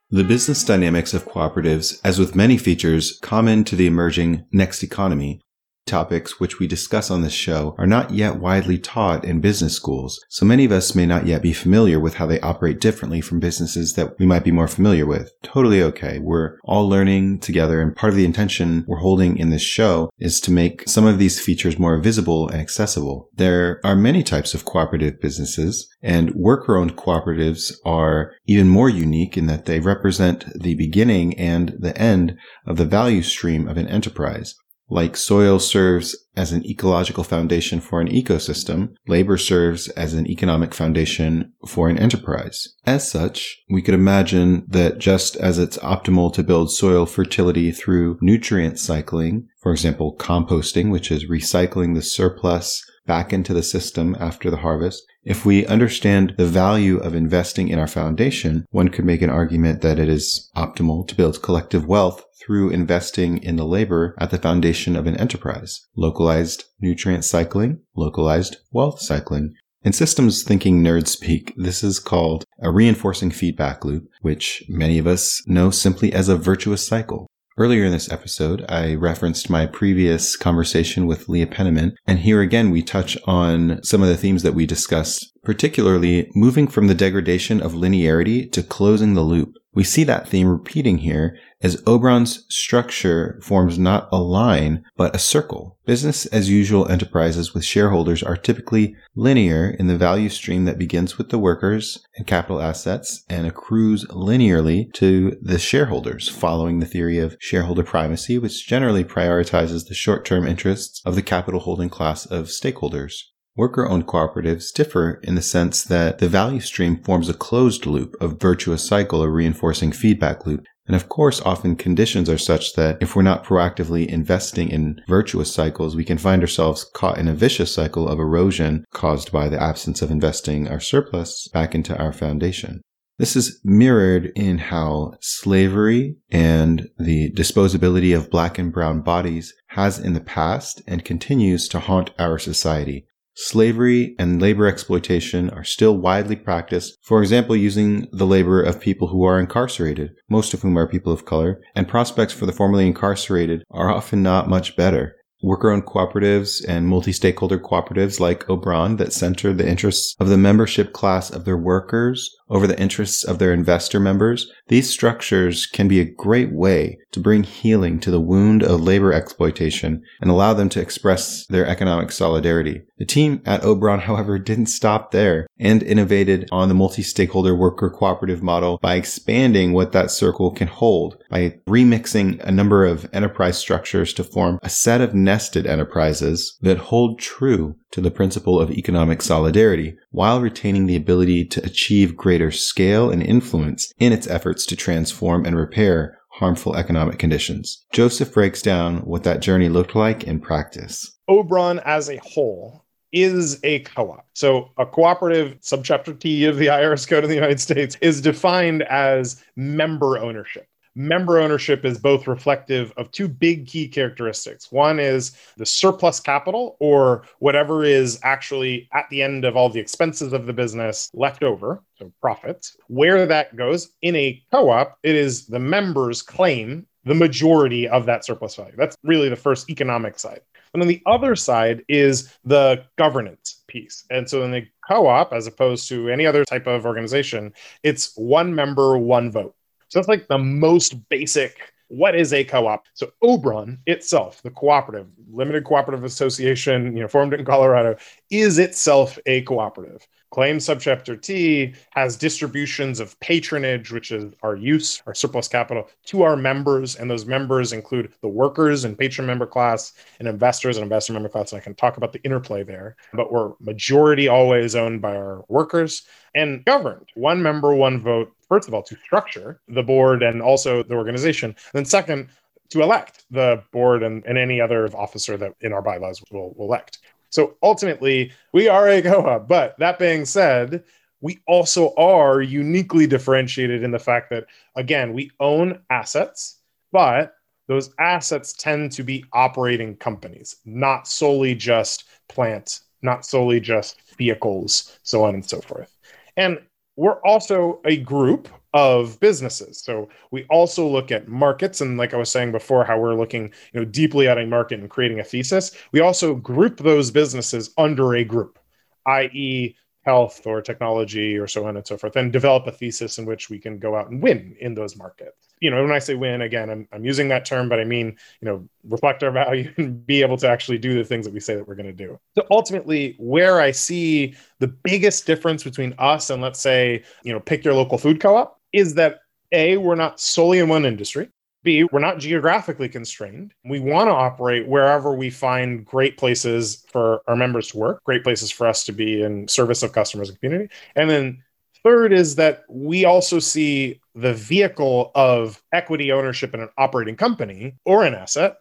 [0.08, 5.40] The business dynamics of cooperatives, as with many features common to the emerging next economy,
[5.86, 10.20] topics which we discuss on this show are not yet widely taught in business schools,
[10.28, 13.40] so many of us may not yet be familiar with how they operate differently from
[13.40, 15.32] businesses that we might be more familiar with.
[15.42, 16.18] Totally okay.
[16.18, 20.40] We're all learning together, and part of the intention we're holding in this show is
[20.40, 23.30] to make some of these features more visible and accessible.
[23.34, 29.36] There are many types of cooperative businesses, and worker owned cooperatives are even more unique
[29.36, 33.88] in that they represent the beginning and the end of the value stream of an
[33.88, 34.54] enterprise.
[34.88, 40.74] Like soil serves as an ecological foundation for an ecosystem, labor serves as an economic
[40.74, 42.68] foundation for an enterprise.
[42.84, 48.18] As such, we could imagine that just as it's optimal to build soil fertility through
[48.20, 54.50] nutrient cycling, for example, composting, which is recycling the surplus back into the system after
[54.50, 55.04] the harvest.
[55.24, 59.82] If we understand the value of investing in our foundation, one could make an argument
[59.82, 64.38] that it is optimal to build collective wealth through investing in the labor at the
[64.38, 65.86] foundation of an enterprise.
[65.96, 69.54] Localized nutrient cycling, localized wealth cycling.
[69.82, 75.06] In systems thinking nerd speak, this is called a reinforcing feedback loop, which many of
[75.06, 77.28] us know simply as a virtuous cycle.
[77.58, 82.70] Earlier in this episode, I referenced my previous conversation with Leah Penniman, and here again
[82.70, 87.62] we touch on some of the themes that we discussed, particularly moving from the degradation
[87.62, 89.54] of linearity to closing the loop.
[89.76, 95.18] We see that theme repeating here as Obran's structure forms not a line, but a
[95.18, 95.78] circle.
[95.84, 101.18] Business as usual enterprises with shareholders are typically linear in the value stream that begins
[101.18, 107.18] with the workers and capital assets and accrues linearly to the shareholders, following the theory
[107.18, 112.46] of shareholder primacy, which generally prioritizes the short-term interests of the capital holding class of
[112.46, 113.24] stakeholders.
[113.56, 118.14] Worker owned cooperatives differ in the sense that the value stream forms a closed loop,
[118.20, 120.66] a virtuous cycle, a reinforcing feedback loop.
[120.86, 125.52] And of course, often conditions are such that if we're not proactively investing in virtuous
[125.52, 129.60] cycles, we can find ourselves caught in a vicious cycle of erosion caused by the
[129.60, 132.82] absence of investing our surplus back into our foundation.
[133.18, 139.98] This is mirrored in how slavery and the disposability of black and brown bodies has
[139.98, 143.06] in the past and continues to haunt our society.
[143.38, 149.08] Slavery and labor exploitation are still widely practiced, for example, using the labor of people
[149.08, 152.86] who are incarcerated, most of whom are people of color, and prospects for the formerly
[152.86, 155.16] incarcerated are often not much better.
[155.42, 160.38] worker owned cooperatives and multi stakeholder cooperatives like Obran that center the interests of the
[160.38, 165.88] membership class of their workers over the interests of their investor members, these structures can
[165.88, 170.54] be a great way to bring healing to the wound of labor exploitation and allow
[170.54, 172.82] them to express their economic solidarity.
[172.98, 178.42] The team at Obran, however, didn't stop there and innovated on the multi-stakeholder worker cooperative
[178.42, 184.12] model by expanding what that circle can hold by remixing a number of enterprise structures
[184.14, 189.22] to form a set of nested enterprises that hold true to the principle of economic
[189.22, 194.76] solidarity while retaining the ability to achieve greater scale and influence in its efforts to
[194.76, 197.86] transform and repair harmful economic conditions.
[197.94, 201.16] Joseph breaks down what that journey looked like in practice.
[201.30, 204.26] Obran as a whole is a co-op.
[204.34, 208.82] So a cooperative, subchapter T of the IRS code in the United States, is defined
[208.82, 214.72] as member ownership member ownership is both reflective of two big key characteristics.
[214.72, 219.78] One is the surplus capital, or whatever is actually at the end of all the
[219.78, 222.76] expenses of the business left over, so profits.
[222.88, 228.06] Where that goes in a co op, it is the members claim the majority of
[228.06, 228.74] that surplus value.
[228.76, 230.40] That's really the first economic side.
[230.72, 234.04] And then the other side is the governance piece.
[234.10, 238.12] And so in the co op, as opposed to any other type of organization, it's
[238.16, 239.54] one member, one vote.
[239.88, 241.72] So that's like the most basic.
[241.88, 242.86] What is a co-op?
[242.94, 247.96] So Obran itself, the cooperative, limited cooperative association, you know, formed in Colorado,
[248.30, 250.06] is itself a cooperative.
[250.32, 256.22] Claim subchapter T has distributions of patronage, which is our use, our surplus capital, to
[256.22, 256.96] our members.
[256.96, 261.28] And those members include the workers and patron member class and investors and investor member
[261.28, 261.52] class.
[261.52, 262.96] And I can talk about the interplay there.
[263.14, 266.02] But we're majority always owned by our workers
[266.34, 267.06] and governed.
[267.14, 271.50] One member, one vote, first of all, to structure the board and also the organization.
[271.50, 272.28] And then second,
[272.70, 276.66] to elect the board and, and any other officer that in our bylaws will, will
[276.66, 276.98] elect.
[277.30, 279.48] So ultimately, we are a co-op.
[279.48, 280.84] But that being said,
[281.20, 286.60] we also are uniquely differentiated in the fact that, again, we own assets,
[286.92, 287.34] but
[287.68, 294.98] those assets tend to be operating companies, not solely just plants, not solely just vehicles,
[295.02, 295.96] so on and so forth.
[296.36, 296.58] And
[296.96, 299.80] we're also a group of businesses.
[299.80, 303.44] So we also look at markets and like I was saying before how we're looking,
[303.72, 305.72] you know, deeply at a market and creating a thesis.
[305.92, 308.58] We also group those businesses under a group,
[309.06, 313.26] i.e health or technology or so on and so forth and develop a thesis in
[313.26, 316.14] which we can go out and win in those markets you know when i say
[316.14, 319.72] win again i'm, I'm using that term but i mean you know reflect our value
[319.76, 321.92] and be able to actually do the things that we say that we're going to
[321.92, 327.32] do so ultimately where i see the biggest difference between us and let's say you
[327.32, 329.20] know pick your local food co-op is that
[329.52, 331.28] a we're not solely in one industry
[331.66, 333.52] B, we're not geographically constrained.
[333.64, 338.22] We want to operate wherever we find great places for our members to work, great
[338.22, 340.72] places for us to be in service of customers and community.
[340.94, 341.42] And then
[341.86, 347.76] third is that we also see the vehicle of equity ownership in an operating company
[347.84, 348.56] or an asset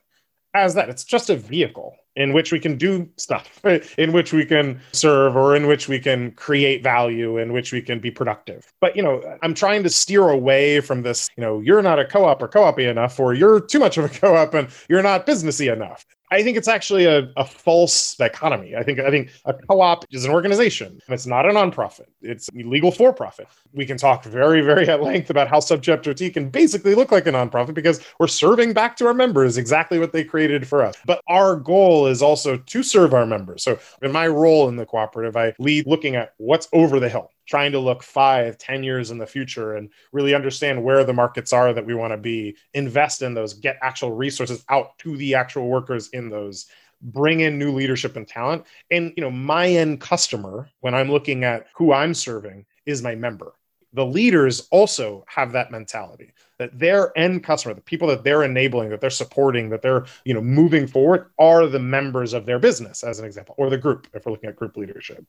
[0.54, 0.90] as that.
[0.90, 3.60] It's just a vehicle in which we can do stuff,
[3.98, 7.82] in which we can serve, or in which we can create value, in which we
[7.82, 8.72] can be productive.
[8.80, 12.06] But, you know, I'm trying to steer away from this, you know, you're not a
[12.06, 14.70] co op or co op enough, or you're too much of a co op and
[14.88, 16.06] you're not businessy enough.
[16.32, 18.76] I think it's actually a, a false dichotomy.
[18.76, 21.00] I think I think a co-op is an organization.
[21.08, 22.08] It's not a nonprofit.
[22.22, 23.48] It's legal for profit.
[23.74, 27.28] We can talk very, very at length about how Subchapter T can basically look like
[27.28, 30.96] a nonprofit because we're serving back to our members exactly what they created for us.
[31.06, 33.64] But our goal is also to serve our members.
[33.64, 37.32] So in my role in the cooperative, I lead looking at what's over the hill
[37.46, 41.54] trying to look five, ten years in the future and really understand where the markets
[41.54, 45.36] are that we want to be, invest in those, get actual resources out to the
[45.36, 46.68] actual workers in those,
[47.02, 48.66] bring in new leadership and talent.
[48.92, 53.16] And you know, my end customer, when I'm looking at who I'm serving, is my
[53.16, 53.54] member.
[53.94, 58.90] The leaders also have that mentality that their end customer, the people that they're enabling,
[58.90, 63.04] that they're supporting, that they're you know moving forward, are the members of their business,
[63.04, 65.26] as an example, or the group, if we're looking at group leadership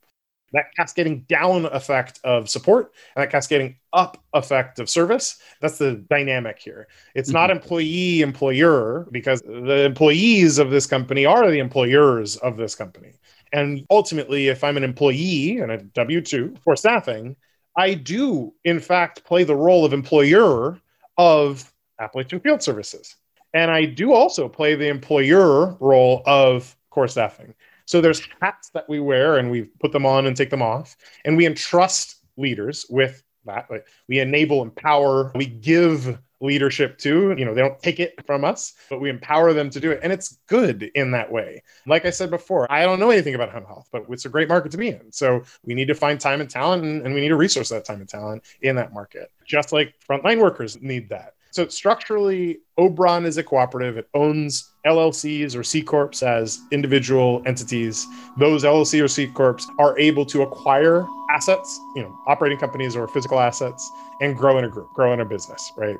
[0.52, 5.38] that cascading down effect of support and that cascading up effect of service.
[5.60, 6.88] That's the dynamic here.
[7.14, 7.34] It's mm-hmm.
[7.34, 13.14] not employee employer because the employees of this company are the employers of this company.
[13.52, 17.36] And ultimately if i'm an employee and a w2 for staffing
[17.76, 20.80] i do in fact play the role of employer
[21.16, 23.16] of appalachian field services.
[23.54, 27.54] And i do also play the employer role of core staffing
[27.86, 30.96] so there's hats that we wear and we put them on and take them off.
[31.24, 33.68] And we entrust leaders with that.
[34.08, 37.34] We enable, empower, we give leadership to.
[37.38, 40.00] You know, they don't take it from us, but we empower them to do it.
[40.02, 41.62] And it's good in that way.
[41.86, 44.48] Like I said before, I don't know anything about home health, but it's a great
[44.48, 45.12] market to be in.
[45.12, 47.84] So we need to find time and talent and, and we need to resource that
[47.84, 51.34] time and talent in that market, just like frontline workers need that.
[51.56, 53.96] So structurally, Obran is a cooperative.
[53.96, 58.06] It owns LLCs or C corps as individual entities.
[58.38, 63.08] Those LLC or C corps are able to acquire assets, you know, operating companies or
[63.08, 63.90] physical assets,
[64.20, 65.96] and grow in a group, grow in a business, right?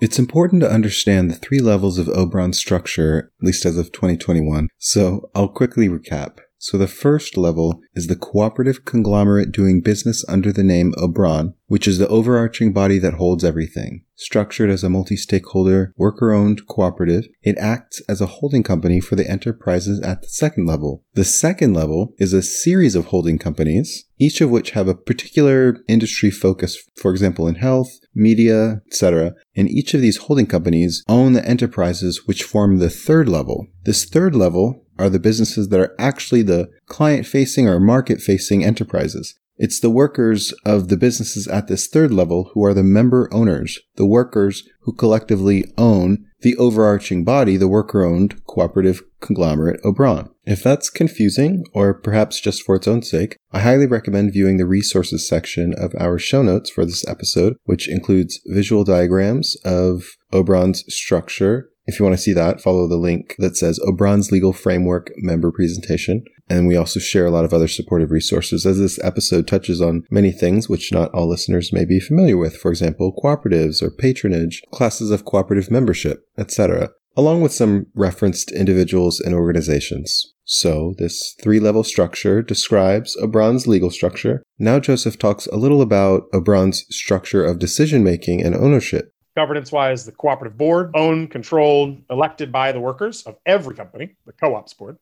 [0.00, 4.68] It's important to understand the three levels of Obran structure, at least as of 2021.
[4.78, 6.38] So I'll quickly recap.
[6.62, 11.88] So the first level is the cooperative conglomerate doing business under the name Obran, which
[11.88, 14.04] is the overarching body that holds everything.
[14.14, 20.02] Structured as a multi-stakeholder, worker-owned cooperative, it acts as a holding company for the enterprises
[20.02, 21.02] at the second level.
[21.14, 25.78] The second level is a series of holding companies, each of which have a particular
[25.88, 29.32] industry focus, for example, in health, media, etc.
[29.56, 33.68] And each of these holding companies own the enterprises which form the third level.
[33.84, 38.64] This third level are the businesses that are actually the client facing or market facing
[38.64, 39.34] enterprises.
[39.56, 43.78] It's the workers of the businesses at this third level who are the member owners,
[43.96, 50.30] the workers who collectively own the overarching body, the worker owned cooperative conglomerate Obran.
[50.46, 54.64] If that's confusing, or perhaps just for its own sake, I highly recommend viewing the
[54.66, 60.84] resources section of our show notes for this episode, which includes visual diagrams of Obran's
[60.92, 65.10] structure, if you want to see that, follow the link that says Obran's Legal Framework
[65.16, 66.24] member presentation.
[66.48, 70.04] And we also share a lot of other supportive resources as this episode touches on
[70.10, 72.56] many things which not all listeners may be familiar with.
[72.56, 79.20] For example, cooperatives or patronage, classes of cooperative membership, etc., along with some referenced individuals
[79.20, 80.34] and organizations.
[80.44, 84.42] So this three level structure describes Obran's legal structure.
[84.58, 90.04] Now Joseph talks a little about Obran's structure of decision making and ownership governance wise,
[90.04, 94.74] the cooperative board, owned, controlled, elected by the workers of every company, the co ops
[94.74, 94.98] board.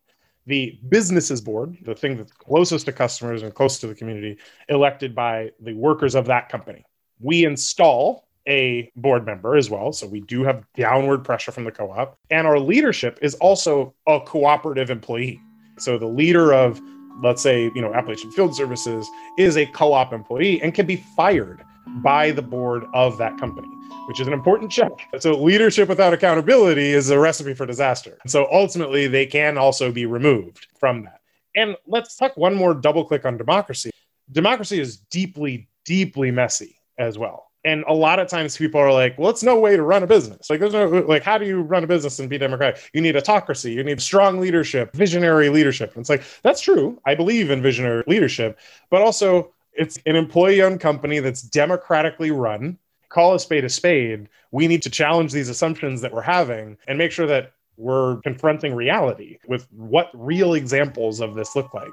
[0.46, 5.14] The businesses board, the thing that's closest to customers and close to the community, elected
[5.14, 6.86] by the workers of that company.
[7.20, 9.92] We install a board member as well.
[9.92, 12.16] So we do have downward pressure from the co op.
[12.30, 15.38] And our leadership is also a cooperative employee.
[15.78, 16.80] So the leader of,
[17.22, 19.06] let's say, you know, Appalachian Field Services
[19.36, 21.62] is a co op employee and can be fired
[21.96, 23.68] by the board of that company
[24.08, 24.90] which is an important check.
[25.18, 28.16] So, leadership without accountability is a recipe for disaster.
[28.26, 31.20] So, ultimately, they can also be removed from that.
[31.54, 33.90] And let's talk one more double click on democracy.
[34.32, 37.50] Democracy is deeply, deeply messy as well.
[37.64, 40.06] And a lot of times people are like, well, it's no way to run a
[40.06, 40.48] business.
[40.48, 42.88] Like, there's no, like, how do you run a business and be democratic?
[42.94, 45.92] You need autocracy, you need strong leadership, visionary leadership.
[45.94, 46.98] And it's like, that's true.
[47.04, 48.58] I believe in visionary leadership,
[48.88, 54.28] but also it's an employee owned company that's democratically run call a spade a spade.
[54.50, 58.74] We need to challenge these assumptions that we're having and make sure that we're confronting
[58.74, 61.88] reality with what real examples of this look like.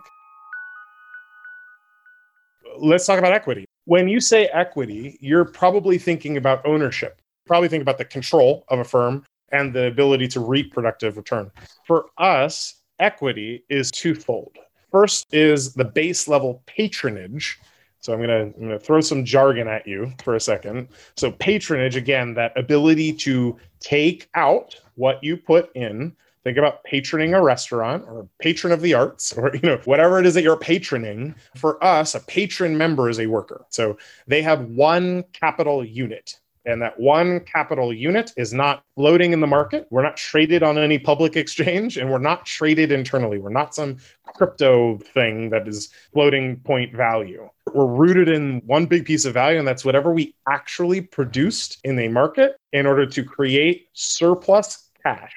[2.77, 3.65] Let's talk about equity.
[3.85, 8.79] When you say equity, you're probably thinking about ownership, probably think about the control of
[8.79, 11.51] a firm and the ability to reap productive return.
[11.85, 14.57] For us, equity is twofold.
[14.91, 17.59] First is the base level patronage
[18.05, 20.89] so I'm gonna I'm gonna throw some jargon at you for a second.
[21.17, 26.15] So patronage again, that ability to take out what you put in.
[26.43, 30.27] Think about patroning a restaurant or patron of the arts or you know whatever it
[30.27, 31.33] is that you're patroning.
[31.55, 33.65] For us, a patron member is a worker.
[33.69, 33.97] So
[34.27, 36.39] they have one capital unit.
[36.65, 39.87] And that one capital unit is not floating in the market.
[39.91, 43.37] We're not traded on any public exchange and we're not traded internally.
[43.37, 43.97] We're not some
[44.35, 47.49] crypto thing that is floating point value.
[47.73, 51.97] We're rooted in one big piece of value, and that's whatever we actually produced in
[51.99, 55.33] a market in order to create surplus cash.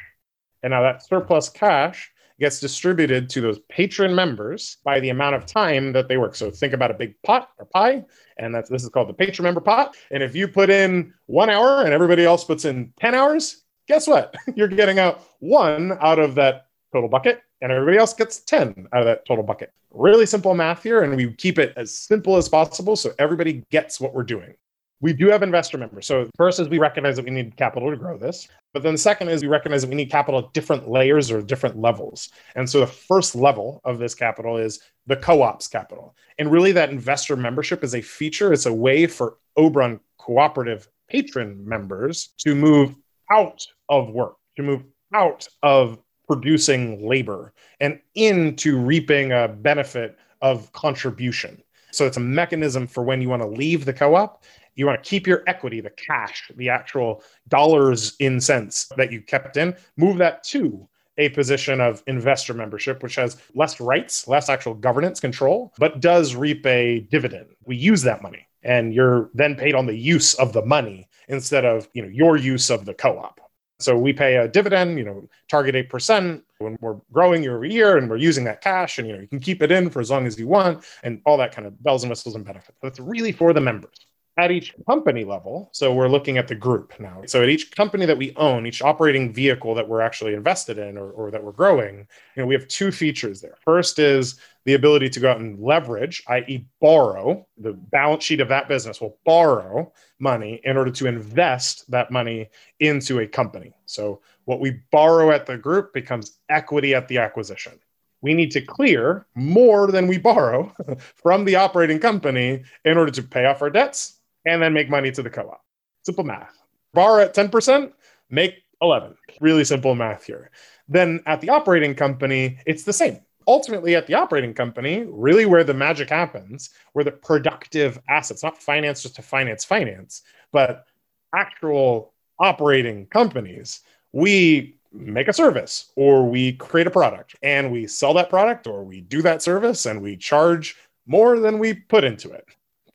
[0.63, 2.11] And now that surplus cash
[2.41, 6.35] gets distributed to those patron members by the amount of time that they work.
[6.35, 8.05] So think about a big pot or pie,
[8.39, 9.97] and that's this is called the patron member pot.
[10.11, 14.07] And if you put in one hour and everybody else puts in 10 hours, guess
[14.07, 14.35] what?
[14.55, 19.01] You're getting out one out of that total bucket, and everybody else gets 10 out
[19.01, 19.73] of that total bucket.
[19.91, 24.01] Really simple math here, and we keep it as simple as possible so everybody gets
[24.01, 24.55] what we're doing.
[25.01, 26.07] We do have investor members.
[26.07, 28.49] So, first is we recognize that we need capital to grow this.
[28.75, 31.41] But then the second is we recognize that we need capital at different layers or
[31.41, 32.31] different levels.
[32.55, 36.15] And so the first level of this capital is the co ops capital.
[36.39, 41.67] And really, that investor membership is a feature, it's a way for Obran cooperative patron
[41.67, 42.95] members to move
[43.31, 44.83] out of work, to move
[45.15, 51.63] out of producing labor and into reaping a benefit of contribution.
[51.91, 54.45] So it's a mechanism for when you want to leave the co op
[54.79, 59.21] You want to keep your equity, the cash, the actual dollars in cents that you
[59.21, 64.49] kept in, move that to a position of investor membership, which has less rights, less
[64.49, 67.49] actual governance control, but does reap a dividend.
[67.65, 71.65] We use that money and you're then paid on the use of the money instead
[71.65, 73.41] of you know your use of the co-op.
[73.81, 77.97] So we pay a dividend you know target 8% when we're growing year over year
[77.97, 80.11] and we're using that cash and you know you can keep it in for as
[80.11, 82.79] long as you want and all that kind of bells and whistles and benefits.
[82.81, 84.08] That's really for the members
[84.39, 85.69] at each company level.
[85.73, 87.23] So we're looking at the group now.
[87.27, 90.97] So at each company that we own, each operating vehicle that we're actually invested in
[90.97, 93.57] or, or that we're growing, you know, we have two features there.
[93.61, 97.45] First is the ability to go out and leverage, i.e., borrow.
[97.59, 102.49] The balance sheet of that business will borrow money in order to invest that money
[102.79, 103.75] into a company.
[103.87, 107.73] So what we borrow at the group becomes equity at the acquisition
[108.21, 110.75] we need to clear more than we borrow
[111.15, 115.11] from the operating company in order to pay off our debts and then make money
[115.11, 115.63] to the co-op.
[116.05, 116.57] Simple math.
[116.95, 117.93] Borrow at 10%,
[118.31, 119.15] make 11.
[119.41, 120.51] Really simple math here.
[120.89, 123.21] Then at the operating company, it's the same.
[123.47, 128.63] Ultimately, at the operating company, really where the magic happens, where the productive assets, not
[128.63, 130.23] finance just to finance finance,
[130.53, 130.87] but
[131.35, 133.81] actual operating companies,
[134.13, 138.85] we make a service or we create a product and we sell that product or
[138.85, 140.77] we do that service and we charge
[141.07, 142.47] more than we put into it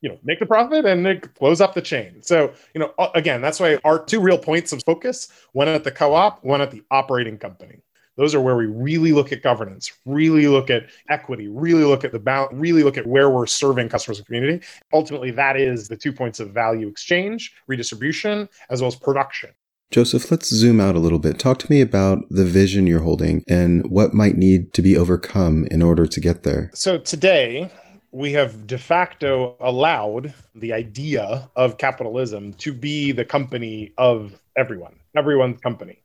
[0.04, 3.42] you know make the profit and it close up the chain so you know again
[3.42, 6.84] that's why our two real points of focus one at the co-op one at the
[6.92, 7.80] operating company
[8.16, 12.12] those are where we really look at governance really look at equity really look at
[12.12, 15.98] the balance really look at where we're serving customers and community ultimately that is the
[15.98, 19.50] two points of value exchange redistribution as well as production
[19.92, 21.38] Joseph, let's zoom out a little bit.
[21.38, 25.68] Talk to me about the vision you're holding and what might need to be overcome
[25.70, 26.72] in order to get there.
[26.74, 27.70] So, today,
[28.14, 34.96] we have de facto allowed the idea of capitalism to be the company of everyone,
[35.18, 36.00] everyone's company.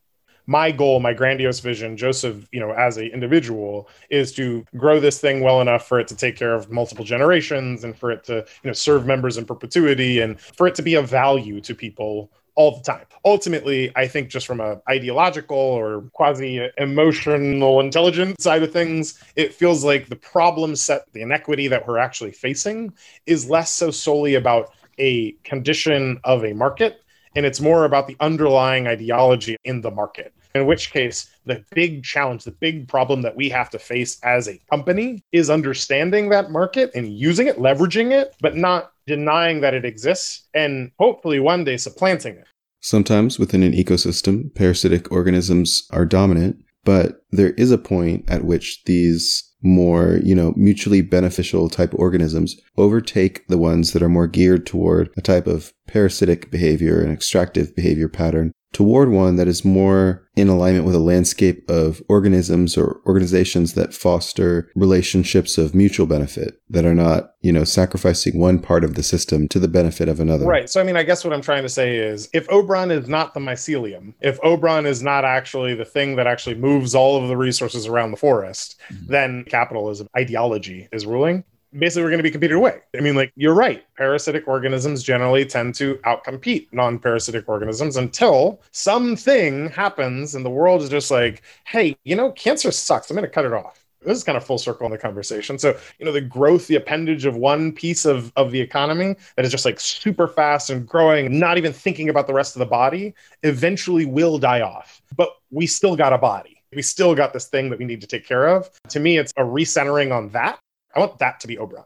[0.47, 5.21] My goal, my grandiose vision, Joseph, you know, as an individual, is to grow this
[5.21, 8.37] thing well enough for it to take care of multiple generations and for it to,
[8.37, 12.31] you know, serve members in perpetuity and for it to be of value to people
[12.59, 13.05] all the time.
[13.23, 19.53] Ultimately, I think just from a ideological or quasi emotional intelligence side of things, it
[19.53, 22.91] feels like the problem set, the inequity that we're actually facing
[23.25, 27.01] is less so solely about a condition of a market
[27.33, 30.33] and it's more about the underlying ideology in the market.
[30.55, 34.47] In which case, the big challenge, the big problem that we have to face as
[34.47, 39.73] a company is understanding that market and using it, leveraging it, but not denying that
[39.73, 42.47] it exists and hopefully one day supplanting it.
[42.81, 48.83] Sometimes within an ecosystem, parasitic organisms are dominant, but there is a point at which
[48.85, 54.65] these more, you know, mutually beneficial type organisms overtake the ones that are more geared
[54.65, 60.27] toward a type of parasitic behavior and extractive behavior pattern toward one that is more
[60.35, 66.61] in alignment with a landscape of organisms or organizations that foster relationships of mutual benefit
[66.69, 70.19] that are not, you know, sacrificing one part of the system to the benefit of
[70.19, 70.45] another.
[70.45, 70.69] Right.
[70.69, 73.33] So, I mean, I guess what I'm trying to say is if Obran is not
[73.33, 77.37] the mycelium, if Obran is not actually the thing that actually moves all of the
[77.37, 79.11] resources around the forest, mm-hmm.
[79.11, 81.43] then capitalism ideology is ruling
[81.77, 82.79] basically we're going to be competed away.
[82.97, 83.85] I mean, like you're right.
[83.95, 90.89] Parasitic organisms generally tend to outcompete non-parasitic organisms until something happens and the world is
[90.89, 93.09] just like, hey, you know, cancer sucks.
[93.09, 93.85] I'm going to cut it off.
[94.01, 95.59] This is kind of full circle in the conversation.
[95.59, 99.43] So, you know, the growth, the appendage of one piece of, of the economy that
[99.43, 102.65] is just like super fast and growing, not even thinking about the rest of the
[102.65, 103.13] body,
[103.43, 105.01] eventually will die off.
[105.17, 106.63] But we still got a body.
[106.73, 108.69] We still got this thing that we need to take care of.
[108.89, 110.59] To me, it's a recentering on that
[110.95, 111.85] I want that to be Obran.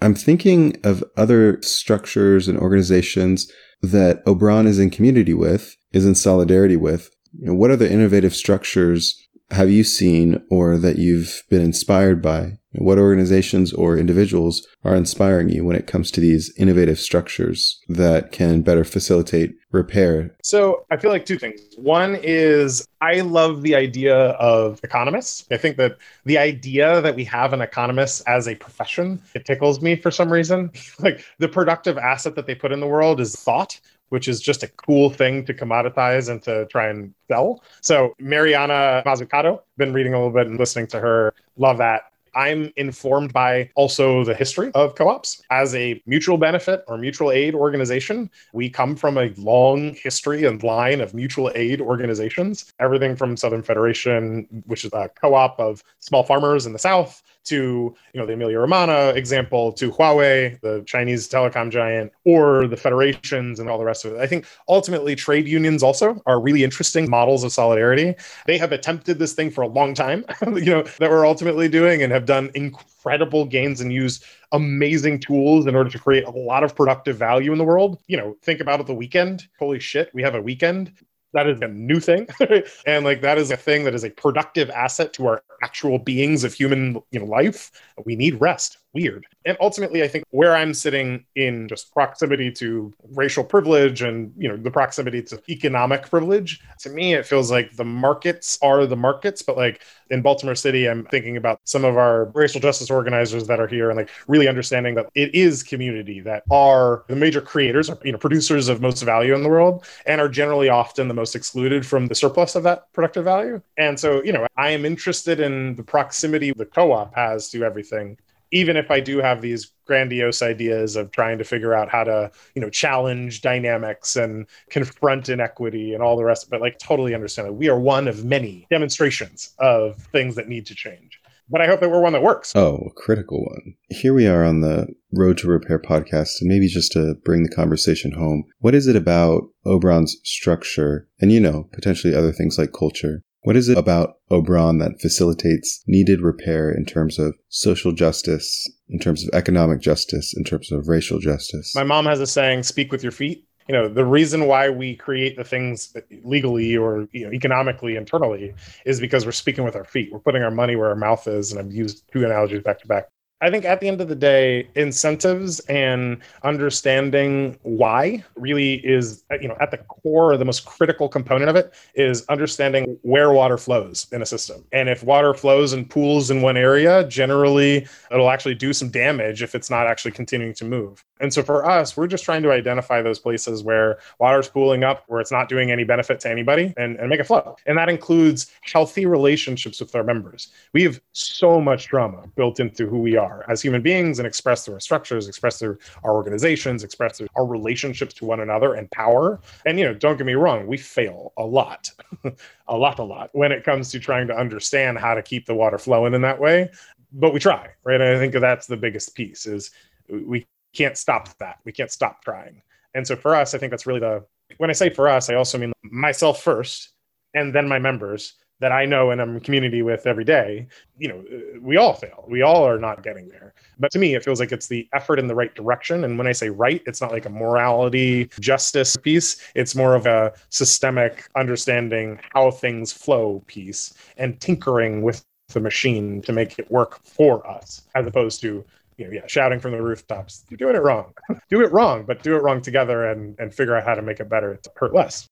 [0.00, 3.50] I'm thinking of other structures and organizations
[3.82, 7.10] that Obran is in community with, is in solidarity with.
[7.38, 12.57] You know, what other innovative structures have you seen or that you've been inspired by?
[12.72, 18.30] What organizations or individuals are inspiring you when it comes to these innovative structures that
[18.30, 20.36] can better facilitate repair?
[20.42, 21.60] So I feel like two things.
[21.78, 25.46] One is I love the idea of economists.
[25.50, 25.96] I think that
[26.26, 30.30] the idea that we have an economist as a profession, it tickles me for some
[30.30, 30.70] reason.
[30.98, 34.62] like the productive asset that they put in the world is thought, which is just
[34.62, 37.62] a cool thing to commoditize and to try and sell.
[37.80, 41.32] So Mariana Mazzucato, been reading a little bit and listening to her.
[41.56, 42.02] Love that
[42.34, 45.42] I'm informed by also the history of co ops.
[45.50, 50.62] As a mutual benefit or mutual aid organization, we come from a long history and
[50.62, 55.82] line of mutual aid organizations, everything from Southern Federation, which is a co op of
[56.00, 60.82] small farmers in the South, to you know the Emilia Romagna example, to Huawei, the
[60.86, 64.20] Chinese telecom giant, or the federations and all the rest of it.
[64.20, 68.14] I think ultimately trade unions also are really interesting models of solidarity.
[68.46, 72.02] They have attempted this thing for a long time, you know, that we're ultimately doing
[72.02, 76.64] and have done incredible gains and used amazing tools in order to create a lot
[76.64, 77.98] of productive value in the world.
[78.06, 79.48] You know, think about it the weekend.
[79.58, 80.92] Holy shit, we have a weekend
[81.34, 82.26] that is a new thing
[82.86, 86.44] and like that is a thing that is a productive asset to our actual beings
[86.44, 87.70] of human you know life
[88.06, 89.26] we need rest weird.
[89.44, 94.48] And ultimately i think where i'm sitting in just proximity to racial privilege and you
[94.48, 98.96] know the proximity to economic privilege to me it feels like the markets are the
[98.96, 99.42] markets.
[99.42, 103.60] But like in baltimore city i'm thinking about some of our racial justice organizers that
[103.60, 107.90] are here and like really understanding that it is community that are the major creators
[108.04, 111.36] you know producers of most value in the world and are generally often the most
[111.36, 113.60] excluded from the surplus of that productive value.
[113.76, 118.16] And so you know i am interested in the proximity the co-op has to everything
[118.50, 122.30] even if I do have these grandiose ideas of trying to figure out how to,
[122.54, 127.48] you know, challenge dynamics and confront inequity and all the rest, but like totally understand
[127.48, 131.20] that we are one of many demonstrations of things that need to change.
[131.50, 132.52] But I hope that we're one that works.
[132.54, 133.74] Oh, a critical one.
[133.88, 137.48] Here we are on the Road to Repair podcast, and maybe just to bring the
[137.48, 142.74] conversation home, what is it about Obran's structure and, you know, potentially other things like
[142.78, 148.70] culture what is it about Obran that facilitates needed repair in terms of social justice,
[148.90, 151.74] in terms of economic justice, in terms of racial justice?
[151.74, 153.46] My mom has a saying, speak with your feet.
[153.66, 158.52] You know, the reason why we create the things legally or you know, economically internally
[158.84, 160.10] is because we're speaking with our feet.
[160.12, 161.50] We're putting our money where our mouth is.
[161.50, 163.08] And I've used two analogies back to back.
[163.40, 169.46] I think at the end of the day, incentives and understanding why really is, you
[169.46, 174.08] know, at the core, the most critical component of it is understanding where water flows
[174.10, 174.64] in a system.
[174.72, 179.40] And if water flows in pools in one area, generally it'll actually do some damage
[179.40, 181.04] if it's not actually continuing to move.
[181.20, 185.04] And so for us, we're just trying to identify those places where water's pooling up,
[185.06, 187.56] where it's not doing any benefit to anybody, and, and make it flow.
[187.66, 190.48] And that includes healthy relationships with our members.
[190.72, 194.64] We have so much drama built into who we are as human beings and expressed
[194.64, 198.90] through our structures, expressed through our organizations, expressed through our relationships to one another and
[198.90, 199.40] power.
[199.66, 201.90] And, you know, don't get me wrong, we fail a lot,
[202.68, 205.54] a lot, a lot when it comes to trying to understand how to keep the
[205.54, 206.70] water flowing in that way.
[207.12, 208.00] But we try, right?
[208.00, 209.70] And I think that's the biggest piece is
[210.08, 211.58] we can't stop that.
[211.64, 212.62] We can't stop trying.
[212.94, 214.24] And so for us, I think that's really the
[214.56, 216.90] when I say for us, I also mean myself first
[217.34, 220.66] and then my members that I know and I'm in community with every day,
[220.98, 221.24] you know,
[221.60, 222.24] we all fail.
[222.28, 223.54] We all are not getting there.
[223.78, 226.04] But to me, it feels like it's the effort in the right direction.
[226.04, 229.40] And when I say right, it's not like a morality, justice piece.
[229.54, 236.20] It's more of a systemic understanding how things flow piece and tinkering with the machine
[236.22, 238.64] to make it work for us, as opposed to
[238.98, 241.14] you know, yeah, shouting from the rooftops, you're doing it wrong.
[241.48, 244.18] do it wrong, but do it wrong together and, and figure out how to make
[244.18, 245.28] it better to hurt less.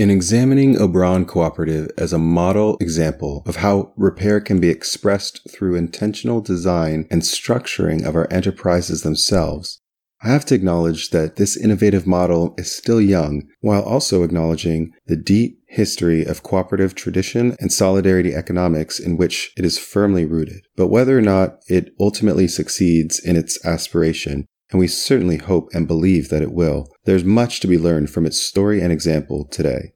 [0.00, 5.74] In examining Obran Cooperative as a model example of how repair can be expressed through
[5.74, 9.82] intentional design and structuring of our enterprises themselves,
[10.22, 15.16] I have to acknowledge that this innovative model is still young, while also acknowledging the
[15.16, 20.62] deep history of cooperative tradition and solidarity economics in which it is firmly rooted.
[20.76, 25.88] But whether or not it ultimately succeeds in its aspiration, and we certainly hope and
[25.88, 29.92] believe that it will, there's much to be learned from its story and example today.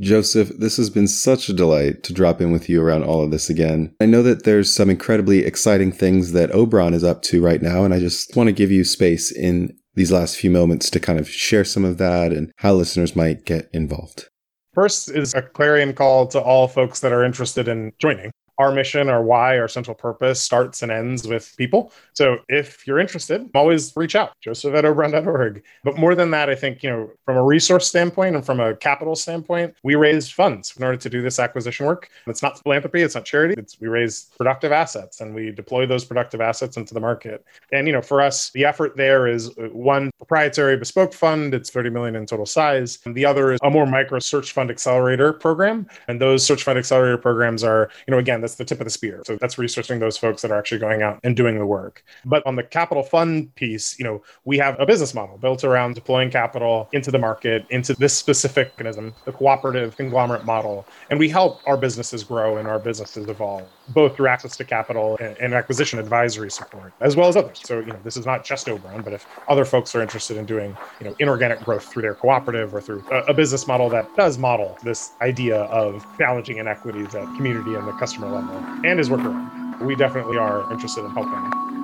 [0.00, 3.30] Joseph, this has been such a delight to drop in with you around all of
[3.30, 3.94] this again.
[4.00, 7.84] I know that there's some incredibly exciting things that Obran is up to right now,
[7.84, 11.18] and I just want to give you space in these last few moments to kind
[11.18, 14.28] of share some of that and how listeners might get involved.
[14.72, 18.30] First is a clarion call to all folks that are interested in joining
[18.60, 21.92] our mission, our why, our central purpose starts and ends with people.
[22.12, 25.62] So if you're interested, always reach out, joseph at obran.org.
[25.82, 28.76] But more than that, I think, you know, from a resource standpoint and from a
[28.76, 32.10] capital standpoint, we raised funds in order to do this acquisition work.
[32.26, 33.54] It's not philanthropy, it's not charity.
[33.56, 37.42] It's we raise productive assets and we deploy those productive assets into the market.
[37.72, 41.70] And, you know, for us, the effort there is uh, one proprietary bespoke fund, it's
[41.70, 42.98] 30 million in total size.
[43.06, 45.86] And the other is a more micro search fund accelerator program.
[46.08, 48.90] And those search fund accelerator programs are, you know, again, that's the tip of the
[48.90, 49.22] spear.
[49.24, 52.02] So that's researching those folks that are actually going out and doing the work.
[52.24, 55.94] But on the capital fund piece, you know, we have a business model built around
[55.94, 60.86] deploying capital into the market, into this specific mechanism, the cooperative conglomerate model.
[61.10, 65.16] And we help our businesses grow and our businesses evolve, both through access to capital
[65.20, 67.60] and, acquisition advisory support, as well as others.
[67.64, 70.46] So, you know, this is not just Obran, but if other folks are interested in
[70.46, 74.08] doing, you know, inorganic growth through their cooperative or through a, a business model that
[74.16, 79.10] does model this idea of challenging inequities at community and the customer level and is
[79.10, 79.69] work around.
[79.80, 81.32] We definitely are interested in helping.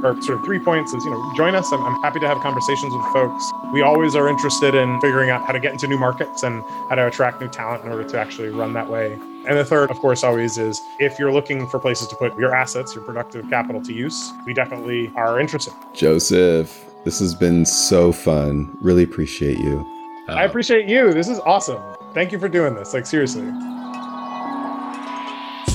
[0.04, 1.72] Our sort of three points is, you know, join us.
[1.72, 3.50] I'm, I'm happy to have conversations with folks.
[3.72, 6.96] We always are interested in figuring out how to get into new markets and how
[6.96, 9.14] to attract new talent in order to actually run that way.
[9.46, 12.54] And the third, of course, always is if you're looking for places to put your
[12.54, 15.72] assets, your productive capital to use, we definitely are interested.
[15.94, 18.76] Joseph, this has been so fun.
[18.80, 19.86] Really appreciate you.
[20.28, 21.14] I appreciate you.
[21.14, 21.80] This is awesome.
[22.12, 22.92] Thank you for doing this.
[22.92, 23.44] Like, seriously.